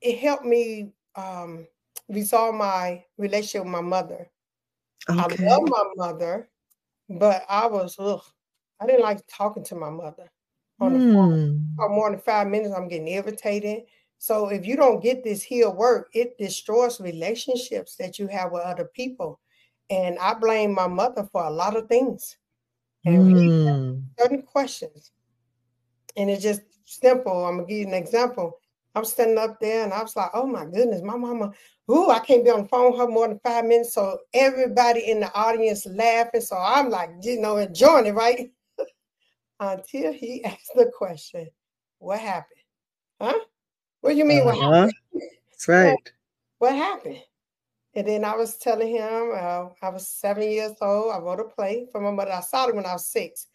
[0.00, 1.66] it helped me um,
[2.08, 4.30] resolve my relationship with my mother.
[5.08, 5.46] Okay.
[5.46, 6.48] I love my mother,
[7.08, 8.22] but I was, ugh,
[8.80, 10.30] I didn't like talking to my mother
[10.80, 11.48] on the phone.
[11.48, 11.76] Hmm.
[11.76, 13.82] For more than five minutes, I'm getting irritated.
[14.18, 18.62] So if you don't get this heal work, it destroys relationships that you have with
[18.62, 19.40] other people.
[19.90, 22.36] And I blame my mother for a lot of things.
[23.04, 24.02] And mm.
[24.18, 25.10] certain questions.
[26.16, 27.44] And it's just simple.
[27.44, 28.60] I'm gonna give you an example.
[28.94, 31.52] I'm standing up there and I was like, oh my goodness, my mama,
[31.90, 33.94] ooh, I can't be on the phone with her more than five minutes.
[33.94, 36.40] So everybody in the audience laughing.
[36.40, 38.50] So I'm like, you know, enjoying it, right?
[39.60, 41.48] Until he asked the question,
[41.98, 42.60] what happened?
[43.20, 43.38] Huh?
[44.00, 44.58] What do you mean, uh-huh.
[44.58, 44.92] what happened?
[45.50, 45.90] That's right.
[46.58, 47.18] What, what, happened?
[47.94, 51.12] And then I was telling him, uh, I was seven years old.
[51.12, 52.32] I wrote a play for my mother.
[52.32, 53.48] I started when I was six.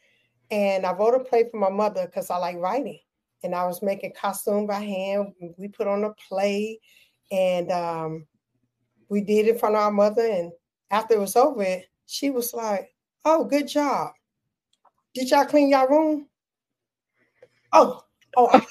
[0.52, 3.00] And I wrote a play for my mother because I like writing
[3.46, 5.34] and I was making costume by hand.
[5.58, 6.80] We put on a play,
[7.32, 8.26] and um,
[9.08, 10.26] we did it in front of our mother.
[10.26, 10.52] And
[10.90, 12.94] after it was over, she was like,
[13.24, 14.14] "Oh, good job!
[15.14, 16.28] Did y'all clean your room?"
[17.72, 18.02] Oh,
[18.36, 18.62] oh,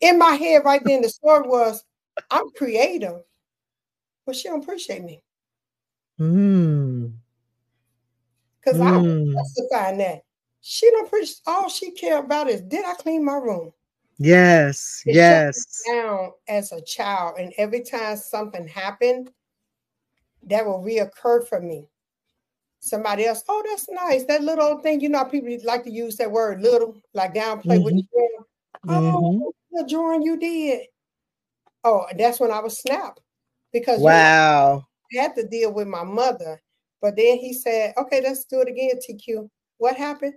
[0.00, 1.00] in my head right then.
[1.00, 1.82] The story was,
[2.30, 3.22] "I'm creative,
[4.26, 5.22] but she don't appreciate me."
[6.18, 7.06] Hmm.
[8.60, 8.86] Because mm.
[8.86, 10.22] I was justifying that
[10.60, 13.72] she don't appreciate All she care about is did I clean my room?
[14.18, 15.82] Yes, it yes.
[15.86, 19.30] Down as a child, and every time something happened,
[20.44, 21.88] that will reoccur for me.
[22.80, 24.24] Somebody else, oh, that's nice.
[24.24, 27.84] That little thing, you know, people like to use that word little, like downplay mm-hmm.
[27.84, 28.46] with you.
[28.88, 29.76] Oh, mm-hmm.
[29.76, 30.86] the drawing you did.
[31.84, 33.20] Oh, that's when I was snapped
[33.72, 36.62] because wow, I had to deal with my mother.
[37.00, 39.48] But then he said, okay, let's do it again, TQ.
[39.78, 40.34] What happened?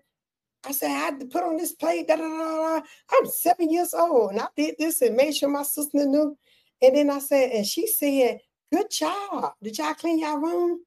[0.65, 2.07] I said, I had to put on this plate.
[2.07, 2.85] Da, da, da, da.
[3.11, 6.37] I'm seven years old and I did this and made sure my sister knew.
[6.81, 8.39] And then I said, and she said,
[8.71, 9.53] Good job.
[9.63, 10.81] Did y'all clean your room?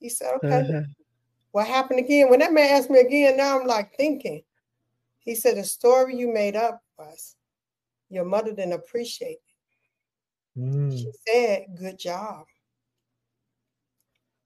[0.00, 0.60] He said, Okay.
[0.60, 0.82] Uh-huh.
[1.52, 2.28] What happened again?
[2.28, 4.42] When that man asked me again, now I'm like thinking.
[5.20, 7.36] He said, The story you made up was
[8.08, 9.49] your mother didn't appreciate it.
[10.56, 10.92] Mm.
[10.92, 12.46] She said, Good job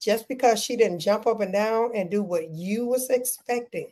[0.05, 3.91] just because she didn't jump up and down and do what you was expecting.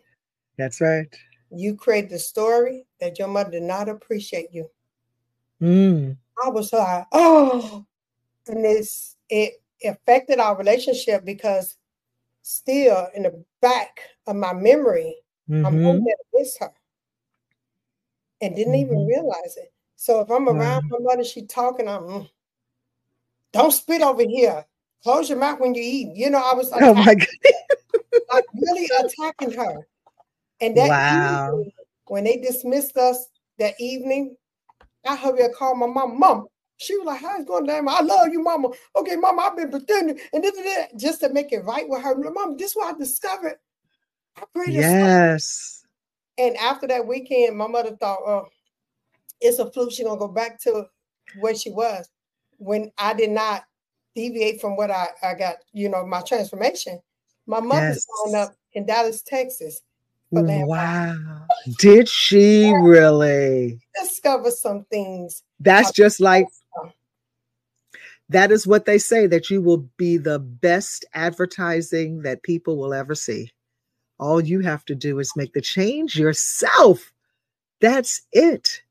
[0.60, 1.08] That's right.
[1.50, 4.70] You create the story that your mother did not appreciate you.
[5.60, 6.16] Mm.
[6.46, 7.84] I was like, oh,
[8.48, 11.78] and this it affected our relationship because
[12.44, 15.16] still in the back of my memory,
[15.50, 15.66] mm-hmm.
[15.66, 16.72] I'm hoping to miss her.
[18.40, 18.94] And didn't mm-hmm.
[18.94, 19.73] even realize it.
[20.04, 22.30] So if I'm around my mother, she talking, I'm mm,
[23.54, 24.66] don't spit over here
[25.02, 26.10] close your mouth when you eat.
[26.14, 27.28] You know, I was like, oh my God.
[28.34, 29.88] like really attacking her.
[30.60, 31.48] And that wow.
[31.48, 31.72] evening,
[32.08, 33.28] when they dismissed us
[33.60, 34.36] that evening,
[35.08, 36.48] I heard her call my mom, Mom.
[36.76, 37.88] She was like, How's going down?
[37.88, 38.68] I love you, mama.
[38.98, 42.14] Okay, mama, I've been pretending and this that just to make it right with her.
[42.30, 43.56] Mom, this is what I discovered.
[44.36, 45.86] I yes.
[46.38, 48.48] And after that weekend, my mother thought, oh,
[49.44, 49.92] it's a fluke.
[49.92, 50.86] She's gonna go back to
[51.40, 52.10] where she was.
[52.58, 53.64] When I did not
[54.16, 57.00] deviate from what I, I got, you know, my transformation.
[57.46, 58.36] My mother's yes.
[58.36, 59.82] up in Dallas, Texas.
[60.32, 61.46] Wow.
[61.78, 65.44] Did she really discover some things?
[65.60, 66.48] That's just like
[68.30, 72.94] that is what they say that you will be the best advertising that people will
[72.94, 73.52] ever see.
[74.20, 77.14] All you have to do is make the change yourself.
[77.80, 78.82] That's it.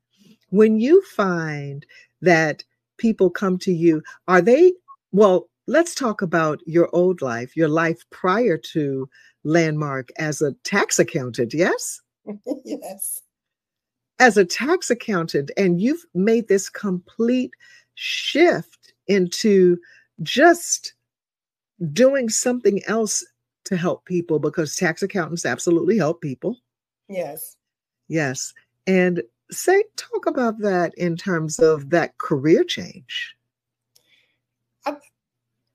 [0.52, 1.86] When you find
[2.20, 2.62] that
[2.98, 4.74] people come to you, are they
[5.12, 9.08] well, let's talk about your old life, your life prior to
[9.44, 12.00] Landmark as a tax accountant, yes?
[12.64, 13.22] yes.
[14.18, 17.52] As a tax accountant, and you've made this complete
[17.94, 19.78] shift into
[20.22, 20.92] just
[21.92, 23.24] doing something else
[23.64, 26.58] to help people because tax accountants absolutely help people.
[27.08, 27.56] Yes.
[28.08, 28.52] Yes.
[28.86, 33.36] And say, talk about that in terms of that career change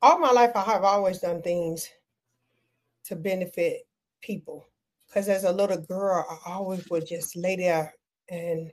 [0.02, 1.90] all my life I have always done things
[3.06, 3.88] to benefit
[4.22, 4.68] people.
[5.08, 7.94] Because as a little girl, I always would just lay there
[8.30, 8.72] and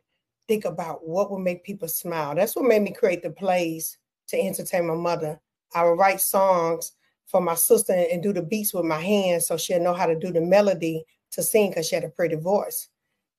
[0.49, 2.35] think about what would make people smile.
[2.35, 3.97] That's what made me create the plays
[4.29, 5.41] to entertain my mother.
[5.75, 6.93] I would write songs
[7.27, 10.19] for my sister and do the beats with my hands so she'll know how to
[10.19, 12.89] do the melody to sing because she had a pretty voice.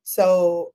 [0.04, 0.74] So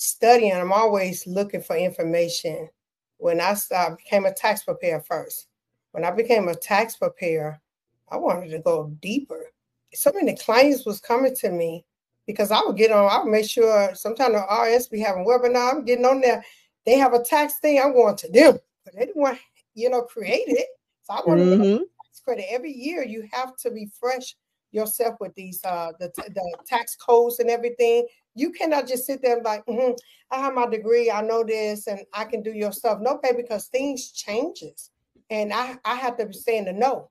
[0.00, 2.70] studying, I'm always looking for information.
[3.18, 5.48] When I, I became a tax preparer first,
[5.92, 7.60] when I became a tax preparer,
[8.08, 9.52] I wanted to go deeper.
[9.92, 11.84] So many clients was coming to me
[12.26, 15.74] because I would get on, I would make sure sometimes the IRS be having webinar,
[15.74, 16.42] I'm getting on there.
[16.86, 18.58] They have a tax thing, I'm going to them.
[18.84, 19.38] But they didn't want,
[19.74, 20.66] you know, create it.
[21.02, 21.76] So I want mm-hmm.
[21.76, 22.46] tax credit.
[22.48, 24.34] Every year you have to refresh
[24.72, 28.06] yourself with these uh the, the tax codes and everything.
[28.34, 29.92] You cannot just sit there and like, mm-hmm,
[30.30, 32.98] I have my degree, I know this, and I can do your stuff.
[33.00, 34.90] No, pay because things changes
[35.30, 37.10] and I, I have to be saying the no.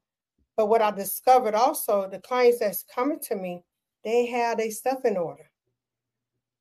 [0.57, 3.63] But what I discovered also, the clients that's coming to me,
[4.03, 5.49] they have their stuff in order.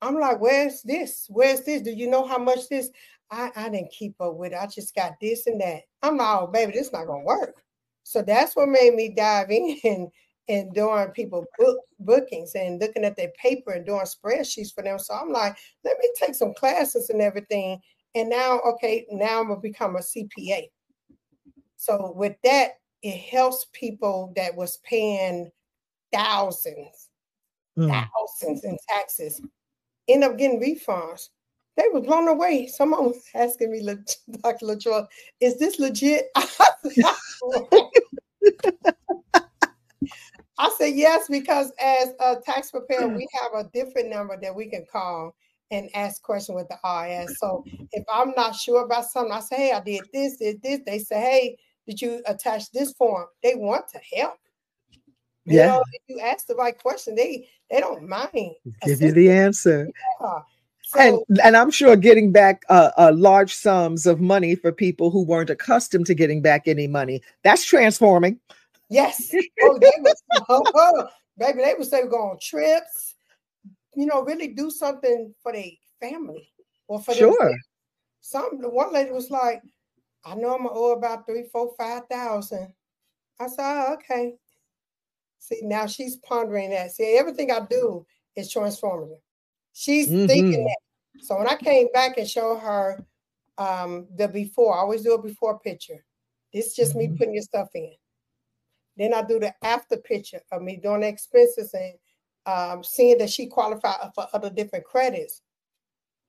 [0.01, 1.27] I'm like, where's this?
[1.29, 1.83] Where's this?
[1.83, 2.91] Do you know how much this?
[3.31, 4.59] I, I didn't keep up with it.
[4.59, 5.83] I just got this and that.
[6.03, 7.57] I'm like, oh, baby, this not gonna work.
[8.05, 10.11] So that's what made me dive in
[10.49, 14.99] and doing people book bookings and looking at their paper and doing spreadsheets for them.
[14.99, 17.81] So I'm like, let me take some classes and everything.
[18.15, 20.71] And now, okay, now I'm gonna become a CPA.
[21.77, 25.51] So with that, it helps people that was paying
[26.13, 27.11] thousands,
[27.79, 27.89] mm.
[27.89, 29.41] thousands in taxes,
[30.09, 31.29] end up getting refunds.
[31.77, 32.67] They were blown away.
[32.67, 34.67] Someone was asking me, Dr.
[34.67, 35.07] LaJoy,
[35.41, 36.27] is this legit?
[40.59, 44.69] I said yes, because as a tax preparer, we have a different number that we
[44.69, 45.35] can call
[45.71, 47.31] and ask questions with the IRS.
[47.39, 50.81] So if I'm not sure about something, I say, hey, I did this, did this.
[50.85, 53.27] They say, hey, did you attach this form?
[53.43, 54.35] They want to help.
[55.45, 55.67] You yeah.
[55.67, 58.55] Know, if you ask the right question, they they don't mind.
[58.85, 59.89] Give you the answer.
[60.21, 60.39] Yeah.
[60.83, 65.11] So, and and I'm sure getting back uh, uh, large sums of money for people
[65.11, 68.39] who weren't accustomed to getting back any money that's transforming.
[68.89, 69.33] Yes.
[69.63, 73.15] Oh, they was, oh, oh, baby, they would say we go on trips,
[73.95, 75.71] you know, really do something for their
[76.01, 76.51] family
[76.87, 77.55] or for sure.
[78.21, 79.63] Some the one lady was like,
[80.25, 82.73] I know I'm gonna owe about three, four, five thousand.
[83.41, 84.35] I said, oh, okay.
[85.39, 86.93] See, now she's pondering that.
[86.93, 88.05] See, everything I do
[88.37, 89.21] is transformative.
[89.73, 90.27] She's mm-hmm.
[90.27, 91.25] thinking that.
[91.25, 93.05] So when I came back and showed her
[93.57, 96.05] um, the before, I always do a before picture.
[96.53, 97.13] This is just mm-hmm.
[97.13, 97.93] me putting your stuff in.
[98.99, 101.95] Then I do the after picture of me doing the expenses and
[102.47, 105.43] um, seeing that she qualified for other different credits.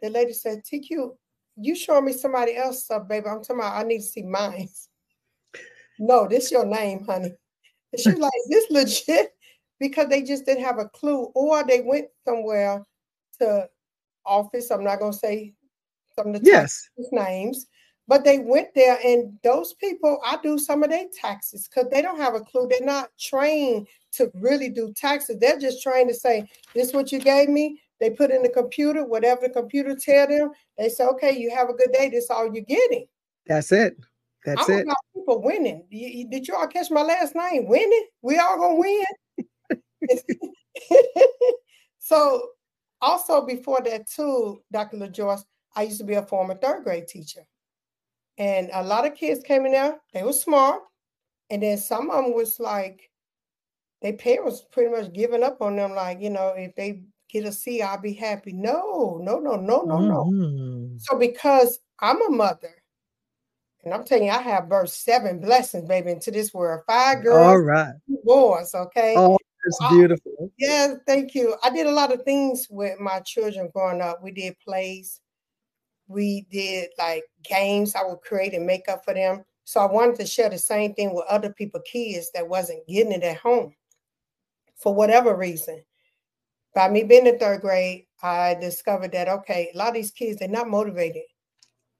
[0.01, 1.15] The lady said, TQ,
[1.57, 3.27] you showing me somebody else stuff, baby.
[3.27, 4.69] I'm talking about I need to see mine.
[5.99, 7.33] no, this your name, honey.
[7.91, 9.31] And she's like, this legit?
[9.79, 12.83] Because they just didn't have a clue, or they went somewhere
[13.39, 13.69] to
[14.25, 14.71] office.
[14.71, 15.53] I'm not gonna say
[16.15, 16.89] some of the yes.
[17.11, 17.67] names,
[18.09, 22.01] but they went there, and those people, I do some of their taxes because they
[22.01, 22.67] don't have a clue.
[22.67, 25.37] They're not trained to really do taxes.
[25.39, 28.49] They're just trained to say, "This is what you gave me." They put in the
[28.49, 30.49] computer whatever the computer tell them.
[30.75, 32.09] They say, "Okay, you have a good day.
[32.09, 33.07] This is all you're getting."
[33.45, 33.95] That's it.
[34.43, 34.81] That's I'm it.
[34.85, 35.85] About people winning.
[35.91, 37.67] Did you all catch my last name?
[37.67, 38.07] Winning.
[38.23, 39.05] We all gonna win.
[41.99, 42.49] so,
[43.01, 44.97] also before that too, Dr.
[44.97, 45.43] LaJoyce,
[45.75, 47.45] I used to be a former third grade teacher.
[48.39, 50.81] And a lot of kids came in there, they were smart.
[51.49, 53.11] And then some of them was like,
[54.01, 57.51] their parents pretty much giving up on them, like, you know, if they get a
[57.51, 58.53] C, I'll be happy.
[58.53, 60.93] No, no, no, no, no, mm-hmm.
[60.93, 60.97] no.
[60.99, 62.71] So because I'm a mother,
[63.83, 66.83] and I'm telling you, I have birthed seven blessings, baby, into this world.
[66.87, 69.15] Five girls, all right, boys, okay.
[69.17, 70.31] Oh, it's beautiful.
[70.41, 71.55] I, yeah, thank you.
[71.61, 74.23] I did a lot of things with my children growing up.
[74.23, 75.19] We did plays
[76.09, 79.45] we did like games I would create and make up for them.
[79.63, 83.13] So I wanted to share the same thing with other people, kids that wasn't getting
[83.13, 83.75] it at home
[84.75, 85.83] for whatever reason.
[86.73, 90.39] By me being in third grade, I discovered that okay, a lot of these kids
[90.39, 91.23] they're not motivated.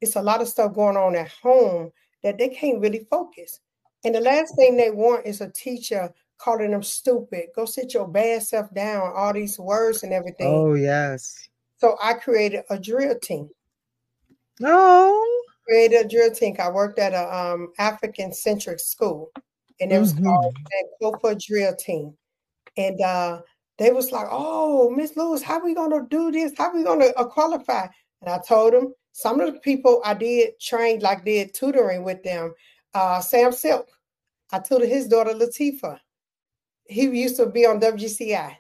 [0.02, 1.92] It's a lot of stuff going on at home
[2.24, 3.60] that they can't really focus.
[4.04, 7.48] And the last thing they want is a teacher calling them stupid.
[7.56, 10.48] Go sit your bad self down, all these words and everything.
[10.48, 11.50] Oh, yes.
[11.78, 13.50] So I created a drill team.
[14.60, 15.26] No.
[15.68, 16.56] Created a drill team.
[16.60, 19.32] I worked at a um, African centric school,
[19.80, 20.26] and it was mm-hmm.
[20.26, 22.14] called the Kofa Drill Team.
[22.76, 23.42] And uh,
[23.78, 26.54] they was like, "Oh, Miss Lewis, how we gonna do this?
[26.58, 27.88] How we gonna uh, qualify?"
[28.22, 32.24] And I told them some of the people I did train, like did tutoring with
[32.24, 32.54] them.
[32.94, 33.88] Uh, Sam Silk,
[34.52, 36.00] I tutored his daughter Latifa.
[36.86, 38.56] He used to be on WGCI.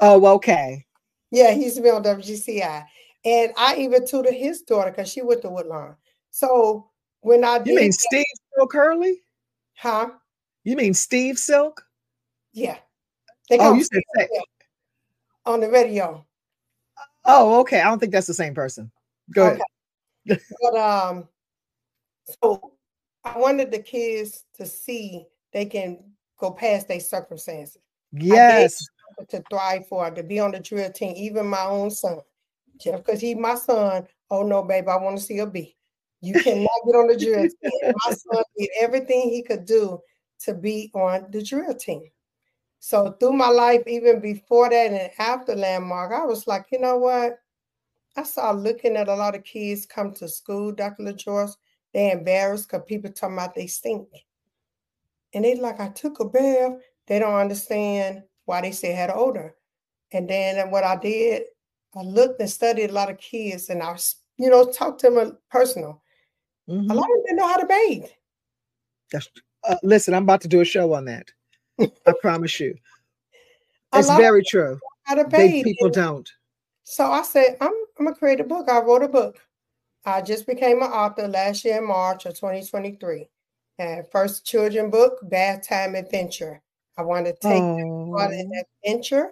[0.00, 0.84] Oh, okay.
[1.30, 2.84] Yeah, he used to be on WGCI.
[3.24, 5.96] And I even tutored his daughter because she went to Woodlawn.
[6.30, 8.24] So when I did You mean Steve
[8.56, 9.22] Silk Hurley?
[9.76, 10.10] Huh?
[10.64, 11.82] You mean Steve Silk?
[12.52, 12.78] Yeah.
[13.48, 14.02] They oh, you said
[15.44, 16.24] on the radio.
[17.24, 17.80] Oh, okay.
[17.80, 18.90] I don't think that's the same person.
[19.32, 19.60] Go okay.
[20.28, 20.40] ahead.
[20.62, 21.28] but um,
[22.42, 22.72] so
[23.24, 25.98] I wanted the kids to see they can
[26.38, 27.78] go past their circumstances.
[28.12, 28.86] Yes.
[29.28, 32.20] To thrive for, to be on the drill team, even my own son.
[32.80, 34.06] Jeff, because he's my son.
[34.30, 35.76] Oh no, babe, I want to see a B.
[36.20, 37.94] You cannot get on the drill team.
[38.04, 40.00] My son did everything he could do
[40.40, 42.02] to be on the drill team.
[42.78, 46.96] So through my life, even before that and after landmark, I was like, you know
[46.96, 47.38] what?
[48.16, 51.04] I saw looking at a lot of kids come to school, Dr.
[51.04, 51.54] LaJoyce,
[51.92, 54.08] they embarrassed because people talking about they stink.
[55.32, 56.80] And they like, I took a bath.
[57.06, 59.54] They don't understand why they say had odor.
[60.12, 61.44] And then what I did,
[61.96, 63.96] I looked and studied a lot of kids, and I,
[64.36, 66.02] you know, talked to them personal.
[66.68, 66.90] Mm-hmm.
[66.90, 68.04] A lot of them didn't know how to bathe.
[69.10, 69.28] That's,
[69.68, 71.30] uh, listen, I'm about to do a show on that.
[71.80, 72.76] I promise you.
[73.92, 74.78] It's very true.
[75.04, 75.64] How to bathe.
[75.64, 76.30] They, people don't.
[76.84, 78.68] So I said, I'm, I'm gonna create a book.
[78.68, 79.38] I wrote a book.
[80.04, 83.28] I just became an author last year in March of 2023.
[83.78, 86.62] And first children book, Bath Time Adventure.
[86.96, 88.14] I want to take oh.
[88.18, 88.50] on an
[88.84, 89.30] adventure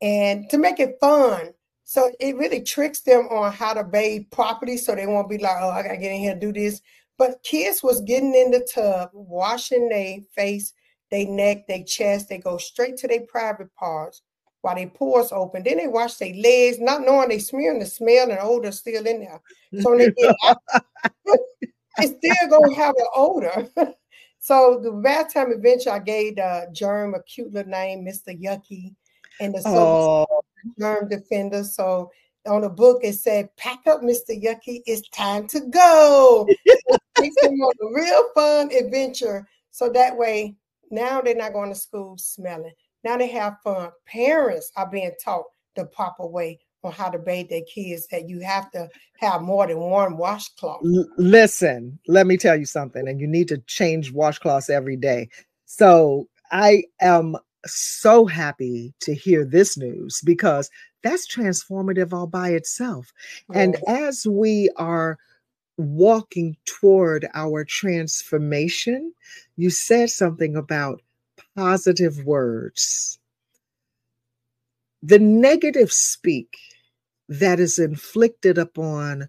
[0.00, 1.52] and to make it fun.
[1.88, 5.56] So it really tricks them on how to bathe properly so they won't be like,
[5.58, 6.82] oh, I gotta get in here and do this.
[7.16, 10.74] But kids was getting in the tub, washing their face,
[11.10, 14.20] their neck, their chest, they go straight to their private parts
[14.60, 15.62] while their pores open.
[15.62, 19.20] Then they wash their legs, not knowing they smearing the smell and odor still in
[19.20, 19.40] there.
[19.80, 20.58] So when they get out,
[21.96, 23.66] it's still gonna have an odor.
[24.38, 28.38] so the bath time adventure, I gave the germ a cute little name, Mr.
[28.38, 28.94] Yucky,
[29.40, 30.26] and the oh.
[30.78, 31.64] Germ defender.
[31.64, 32.10] So
[32.46, 34.30] on the book it said, "Pack up, Mr.
[34.30, 34.82] Yucky.
[34.86, 36.46] It's time to go."
[37.18, 39.46] Takes them on a real fun adventure.
[39.70, 40.54] So that way,
[40.90, 42.72] now they're not going to school smelling.
[43.04, 43.90] Now they have fun.
[44.06, 45.44] Parents are being taught
[45.76, 48.88] the proper way on how to bathe their kids that you have to
[49.18, 50.80] have more than one washcloth.
[50.84, 55.28] L- listen, let me tell you something, and you need to change washcloths every day.
[55.66, 57.36] So I am
[57.66, 60.70] so happy to hear this news because
[61.02, 63.12] that's transformative all by itself.
[63.54, 65.18] And as we are
[65.76, 69.12] walking toward our transformation,
[69.56, 71.00] you said something about
[71.56, 73.18] positive words.
[75.02, 76.56] The negative speak
[77.28, 79.28] that is inflicted upon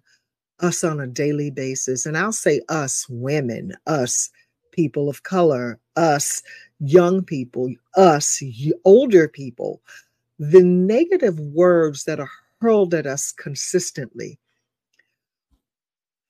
[0.58, 4.30] us on a daily basis, and I'll say us women, us
[4.72, 6.42] people of color, us
[6.80, 8.42] young people, us
[8.84, 9.82] older people,
[10.38, 14.38] the negative words that are hurled at us consistently.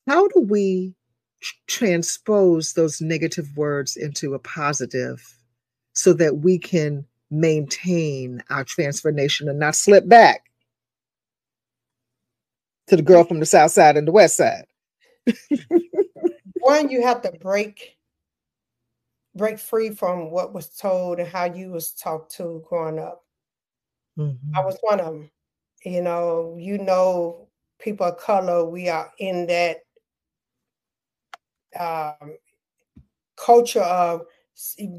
[0.07, 0.95] How do we
[1.67, 5.23] transpose those negative words into a positive
[5.93, 10.51] so that we can maintain our transformation and not slip back
[12.89, 14.67] to the girl from the south side and the west side.
[16.61, 17.97] One, you have to break
[19.35, 23.25] break free from what was told and how you was talked to growing up.
[24.19, 24.57] Mm-hmm.
[24.57, 25.31] I was one of them.
[25.85, 29.79] You know, you know, people of color, we are in that
[31.79, 32.37] um,
[33.37, 34.27] culture of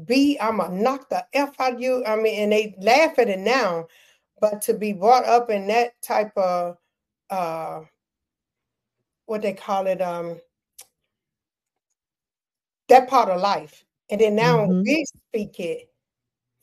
[0.04, 2.04] B, I'm gonna knock the F out of you.
[2.04, 3.86] I mean, and they laugh at it now,
[4.40, 6.78] but to be brought up in that type of
[7.30, 7.82] uh
[9.26, 10.40] what they call it, um
[12.88, 13.84] that part of life.
[14.12, 14.82] And then now mm-hmm.
[14.82, 15.90] we speak it,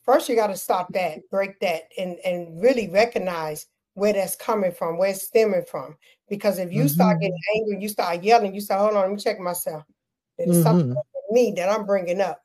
[0.04, 4.72] first you got to stop that, break that, and and really recognize where that's coming
[4.72, 5.98] from, where it's stemming from.
[6.30, 6.90] Because if you mm-hmm.
[6.90, 9.84] start getting angry, you start yelling, you start, hold on, let me check myself.
[10.38, 10.62] There's mm-hmm.
[10.62, 10.96] something
[11.32, 12.40] me that I'm bringing up.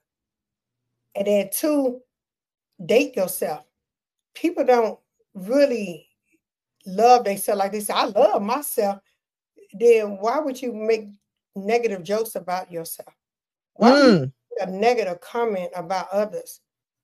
[1.14, 2.00] And then two,
[2.84, 3.64] date yourself.
[4.34, 4.98] People don't
[5.34, 6.08] really
[6.86, 9.00] love themselves like they say, I love myself.
[9.74, 11.08] Then why would you make
[11.54, 13.14] negative jokes about yourself?
[13.74, 14.32] Why mm.
[14.60, 16.60] A negative comment about others?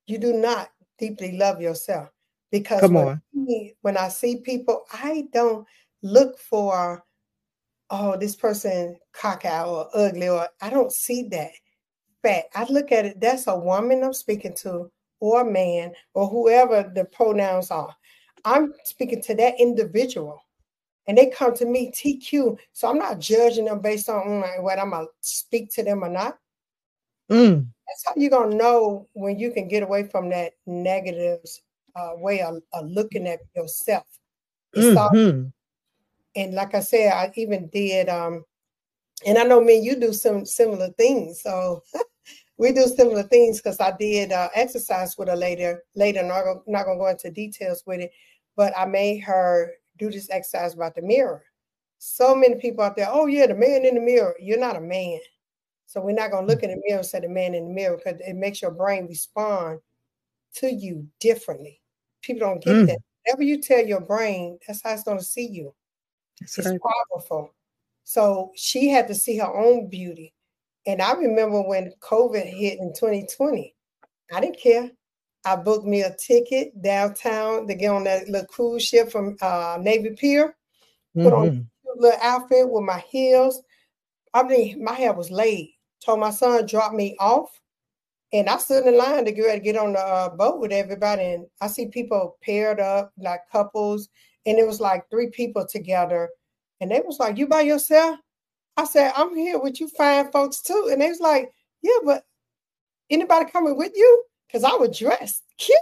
[0.07, 2.09] You do not deeply love yourself.
[2.51, 3.23] Because Come on.
[3.33, 5.67] When, when I see people, I don't
[6.03, 7.05] look for,
[7.91, 11.51] oh, this person cockeyed or ugly, or I don't see that
[12.23, 12.49] fact.
[12.55, 14.91] I look at it, that's a woman I'm speaking to,
[15.21, 17.95] or a man, or whoever the pronouns are.
[18.45, 20.43] I'm speaking to that individual.
[21.07, 22.59] And they come to me TQ.
[22.73, 26.09] So I'm not judging them based on what I'm going to speak to them or
[26.09, 26.39] not.
[27.31, 27.67] Mm.
[27.87, 31.41] That's how you're going to know when you can get away from that negative
[31.97, 34.05] uh, way of, of, looking at yourself.
[34.77, 35.49] Mm-hmm.
[36.37, 38.45] And like I said, I even did, um,
[39.27, 41.43] and I know me you do some similar things.
[41.43, 41.83] So
[42.57, 45.83] we do similar things because I did uh, exercise with her later.
[45.95, 48.13] Later, not gonna, not gonna go into details with it,
[48.57, 51.43] but I made her do this exercise about the mirror.
[51.99, 54.35] So many people out there, oh yeah, the man in the mirror.
[54.41, 55.19] You're not a man,
[55.91, 57.97] so we're not gonna look in the mirror and say the man in the mirror
[57.97, 59.81] because it makes your brain respond
[60.55, 61.81] to you differently.
[62.23, 62.87] People don't get mm.
[62.87, 62.99] that.
[63.25, 65.75] Whatever you tell your brain, that's how it's gonna see you.
[66.39, 66.81] That's it's right.
[67.11, 67.53] powerful.
[68.05, 70.33] So she had to see her own beauty
[70.87, 73.75] and I remember when COVID hit in 2020,
[74.33, 74.91] I didn't care.
[75.45, 79.79] I booked me a ticket downtown to get on that little cruise ship from uh,
[79.81, 80.55] Navy Pier.
[81.15, 81.35] Put mm-hmm.
[81.35, 83.61] on a little outfit with my heels.
[84.33, 85.75] I mean, my hair was laid.
[86.05, 87.61] Told my son drop me off,
[88.33, 91.25] and I stood in line to get get on the uh, boat with everybody.
[91.25, 94.09] And I see people paired up like couples,
[94.47, 96.31] and it was like three people together,
[96.81, 98.19] and they was like, "You by yourself?"
[98.77, 102.25] I said, "I'm here with you fine folks too," and they was like, "Yeah, but
[103.11, 105.79] anybody coming with you?" Because I was dressed cute.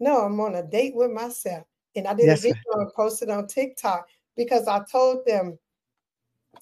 [0.00, 1.64] No, I'm on a date with myself,
[1.96, 5.58] and I did yes, a video and posted on TikTok because I told them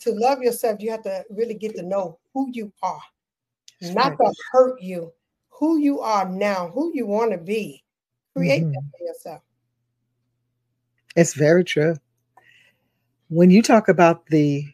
[0.00, 0.80] to love yourself.
[0.80, 3.02] You have to really get to know who you are,
[3.80, 4.28] That's not right.
[4.28, 5.12] to hurt you.
[5.50, 7.82] Who you are now, who you want to be.
[8.36, 8.70] Create mm-hmm.
[8.70, 9.42] that for yourself.
[11.16, 11.96] It's very true.
[13.28, 14.64] When you talk about the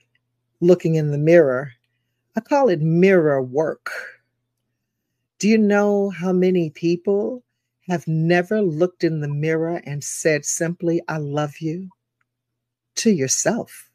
[0.61, 1.73] looking in the mirror,
[2.37, 3.91] I call it mirror work.
[5.39, 7.43] Do you know how many people
[7.89, 11.89] have never looked in the mirror and said simply, I love you
[12.97, 13.91] to yourself?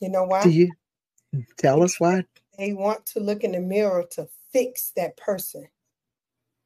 [0.00, 0.42] You know why?
[0.42, 0.72] Do you
[1.56, 2.24] tell us why?
[2.58, 5.68] They want to look in the mirror to fix that person.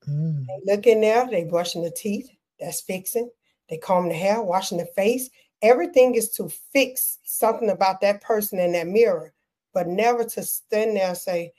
[0.08, 0.46] Mm.
[0.46, 3.30] They look in there, they brushing the teeth, that's fixing.
[3.68, 5.30] They comb the hair, washing the face.
[5.62, 9.32] Everything is to fix something about that person in that mirror,
[9.72, 11.52] but never to stand there and say,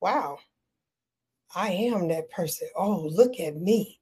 [0.00, 0.38] Wow,
[1.54, 2.68] I am that person.
[2.76, 4.00] Oh, look at me.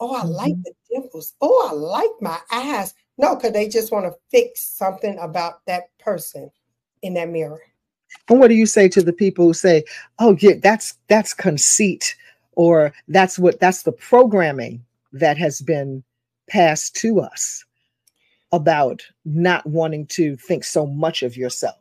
[0.00, 0.30] Oh, I mm-hmm.
[0.30, 1.34] like the dimples.
[1.40, 2.94] Oh, I like my eyes.
[3.18, 6.50] No, because they just want to fix something about that person
[7.02, 7.60] in that mirror.
[8.28, 9.84] And what do you say to the people who say,
[10.18, 12.16] "Oh, yeah, that's that's conceit,"
[12.52, 16.02] or "That's what that's the programming that has been
[16.48, 17.64] passed to us
[18.52, 21.76] about not wanting to think so much of yourself."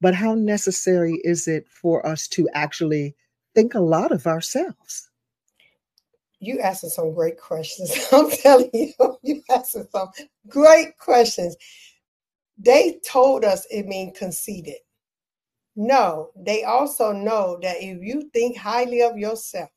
[0.00, 3.16] But how necessary is it for us to actually
[3.54, 5.08] think a lot of ourselves?
[6.40, 7.92] You asking some great questions.
[8.12, 10.10] I'm telling you, you asking some
[10.46, 11.56] great questions.
[12.56, 14.76] They told us it means conceited.
[15.78, 19.70] No, they also know that if you think highly of yourself,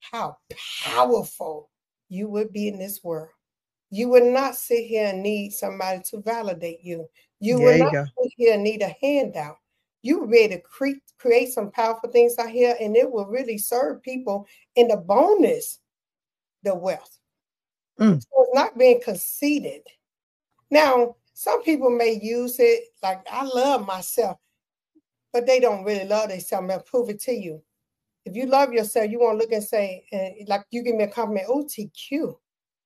[0.00, 0.36] how
[0.82, 1.68] powerful
[2.08, 3.30] you would be in this world.
[3.90, 7.08] You would not sit here and need somebody to validate you.
[7.40, 8.04] You there would you not go.
[8.22, 9.56] sit here and need a handout
[10.02, 13.26] you will be able to create create some powerful things out here, and it will
[13.26, 15.78] really serve people in the bonus
[16.64, 17.18] the wealth.
[17.98, 18.20] Mm.
[18.20, 19.82] So it's not being conceited.
[20.70, 24.38] Now, some people may use it like I love myself,
[25.32, 26.70] but they don't really love themselves.
[26.70, 27.62] I'll prove it to you.
[28.24, 30.04] If you love yourself, you won't look and say,
[30.46, 32.36] like you give me a compliment, OTQ.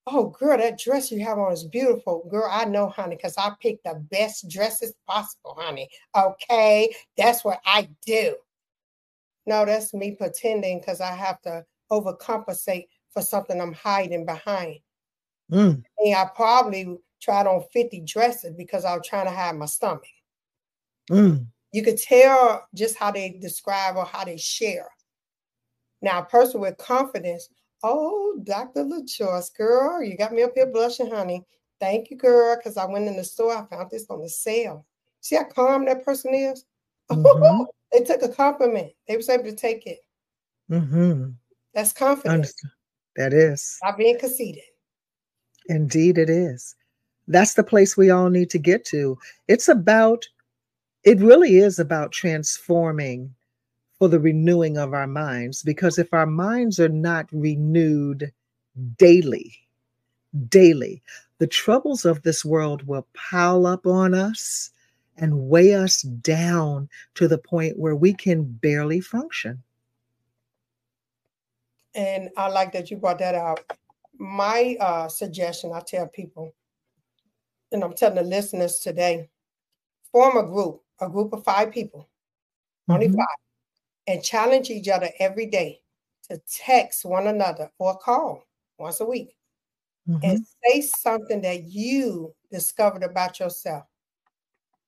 [0.07, 2.25] Oh, girl, that dress you have on is beautiful.
[2.31, 5.89] Girl, I know, honey, because I picked the best dresses possible, honey.
[6.15, 8.35] Okay, that's what I do.
[9.45, 14.79] No, that's me pretending because I have to overcompensate for something I'm hiding behind.
[15.51, 15.83] Mm.
[15.99, 20.05] And I probably tried on 50 dresses because I was trying to hide my stomach.
[21.11, 21.47] Mm.
[21.71, 24.87] You could tell just how they describe or how they share.
[26.01, 27.49] Now, a person with confidence
[27.83, 28.83] Oh, Dr.
[28.83, 31.45] LaJoyce, girl, you got me up here blushing, honey.
[31.79, 33.55] Thank you, girl, because I went in the store.
[33.55, 34.85] I found this on the sale.
[35.21, 36.65] See how calm that person is?
[37.11, 37.63] Mm-hmm.
[37.91, 38.91] they took a compliment.
[39.07, 39.99] They was able to take it.
[40.71, 41.31] Mm-hmm.
[41.73, 42.53] That's confidence.
[43.15, 43.77] That is.
[43.83, 44.63] Not being conceited.
[45.67, 46.75] Indeed, it is.
[47.27, 49.17] That's the place we all need to get to.
[49.47, 50.25] It's about,
[51.03, 53.33] it really is about transforming
[53.97, 55.63] for the renewing of our minds.
[55.63, 58.31] Because if our minds are not renewed
[58.97, 59.53] daily,
[60.49, 61.01] daily,
[61.39, 64.71] the troubles of this world will pile up on us
[65.17, 69.61] and weigh us down to the point where we can barely function.
[71.95, 73.61] And I like that you brought that out.
[74.19, 76.53] My uh, suggestion, I tell people,
[77.71, 79.29] and I'm telling the listeners today,
[80.11, 82.09] form a group, a group of five people,
[82.89, 82.93] mm-hmm.
[82.93, 83.27] only five
[84.07, 85.81] and challenge each other every day
[86.29, 88.43] to text one another or call
[88.77, 89.35] once a week
[90.07, 90.19] mm-hmm.
[90.23, 93.83] and say something that you discovered about yourself.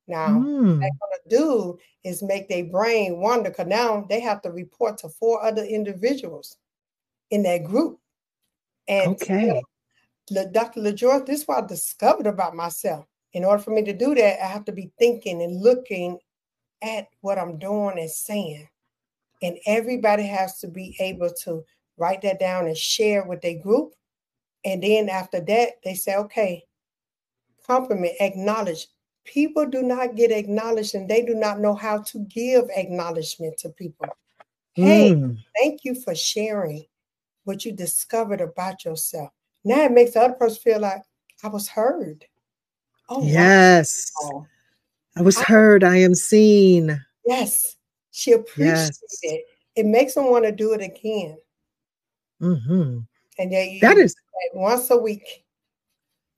[0.07, 0.71] Now, mm.
[0.71, 0.89] what they're going
[1.23, 5.43] to do is make their brain wonder because now they have to report to four
[5.43, 6.57] other individuals
[7.29, 7.99] in that group.
[8.87, 9.61] And okay.
[10.51, 10.81] Dr.
[10.81, 13.05] LaJoyce, this is what I discovered about myself.
[13.33, 16.17] In order for me to do that, I have to be thinking and looking
[16.81, 18.67] at what I'm doing and saying.
[19.41, 21.63] And everybody has to be able to
[21.97, 23.93] write that down and share with their group.
[24.65, 26.63] And then after that, they say, okay,
[27.65, 28.87] compliment, acknowledge.
[29.25, 33.69] People do not get acknowledged and they do not know how to give acknowledgement to
[33.69, 34.07] people.
[34.73, 35.37] Hey, mm.
[35.57, 36.85] thank you for sharing
[37.43, 39.29] what you discovered about yourself.
[39.63, 41.03] Now it makes the other person feel like
[41.43, 42.25] I was heard.
[43.09, 44.11] Oh, yes.
[44.21, 44.47] Wow.
[45.17, 45.83] I was heard.
[45.83, 47.03] I am seen.
[47.25, 47.75] Yes.
[48.11, 49.19] She appreciates yes.
[49.33, 49.45] it.
[49.75, 51.37] It makes them want to do it again.
[52.41, 52.99] Mm-hmm.
[53.37, 54.15] And they that is
[54.53, 55.43] once a week.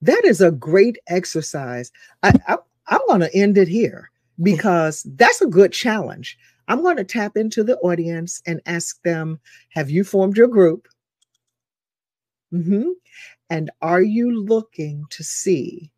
[0.00, 1.92] That is a great exercise.
[2.22, 2.56] I, I,
[2.88, 4.10] I'm going to end it here
[4.42, 6.38] because that's a good challenge.
[6.68, 9.38] I'm going to tap into the audience and ask them
[9.70, 10.88] Have you formed your group?
[12.52, 12.90] Mm-hmm.
[13.50, 15.91] And are you looking to see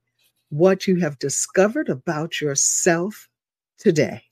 [0.50, 3.28] what you have discovered about yourself
[3.78, 4.22] today?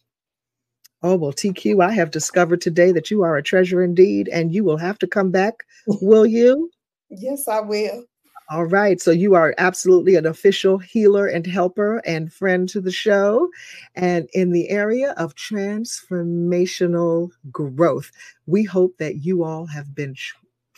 [1.03, 4.63] Oh, well, TQ, I have discovered today that you are a treasure indeed, and you
[4.63, 6.71] will have to come back, will you?
[7.11, 8.05] Yes, I will.
[8.51, 9.01] All right.
[9.01, 13.49] So you are absolutely an official healer and helper and friend to the show.
[13.95, 18.13] And in the area of transformational growth,
[18.47, 20.15] we hope that you all have been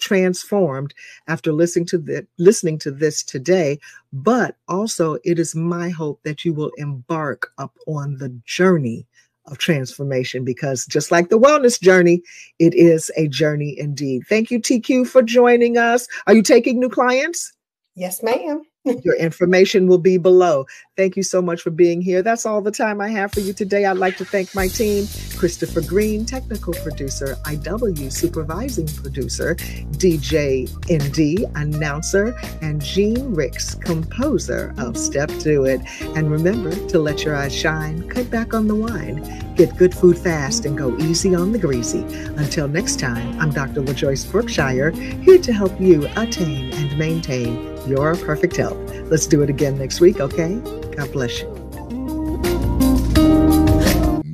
[0.05, 0.95] transformed
[1.27, 3.79] after listening to the listening to this today
[4.13, 9.07] but also it is my hope that you will embark up on the journey
[9.47, 12.23] of transformation because just like the wellness journey,
[12.59, 14.23] it is a journey indeed.
[14.29, 16.09] Thank you, TQ, for joining us.
[16.27, 17.53] Are you taking new clients?
[17.95, 18.63] Yes, ma'am.
[18.85, 20.67] Your information will be below.
[20.97, 22.23] Thank you so much for being here.
[22.23, 23.87] That's all the time I have for you today.
[23.87, 25.07] I'd like to thank my team
[25.39, 29.55] Christopher Green, technical producer, IW supervising producer,
[29.97, 35.81] DJ ND, announcer, and Gene Ricks, composer of Step to It.
[36.15, 40.19] And remember to let your eyes shine, cut back on the wine, get good food
[40.19, 42.03] fast, and go easy on the greasy.
[42.37, 43.81] Until next time, I'm Dr.
[43.81, 48.79] LaJoyce Brookshire, here to help you attain and maintain your perfect health.
[49.11, 50.57] Let's do it again next week, okay?
[50.97, 51.65] God bless you.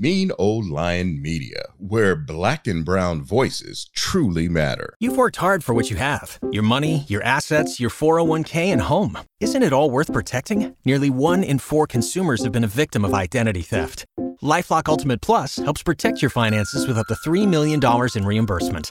[0.01, 4.95] Mean Old Lion Media, where black and brown voices truly matter.
[4.99, 9.19] You've worked hard for what you have your money, your assets, your 401k, and home.
[9.41, 10.75] Isn't it all worth protecting?
[10.87, 14.07] Nearly one in four consumers have been a victim of identity theft.
[14.43, 17.79] LifeLock Ultimate Plus helps protect your finances with up to $3 million
[18.17, 18.91] in reimbursement.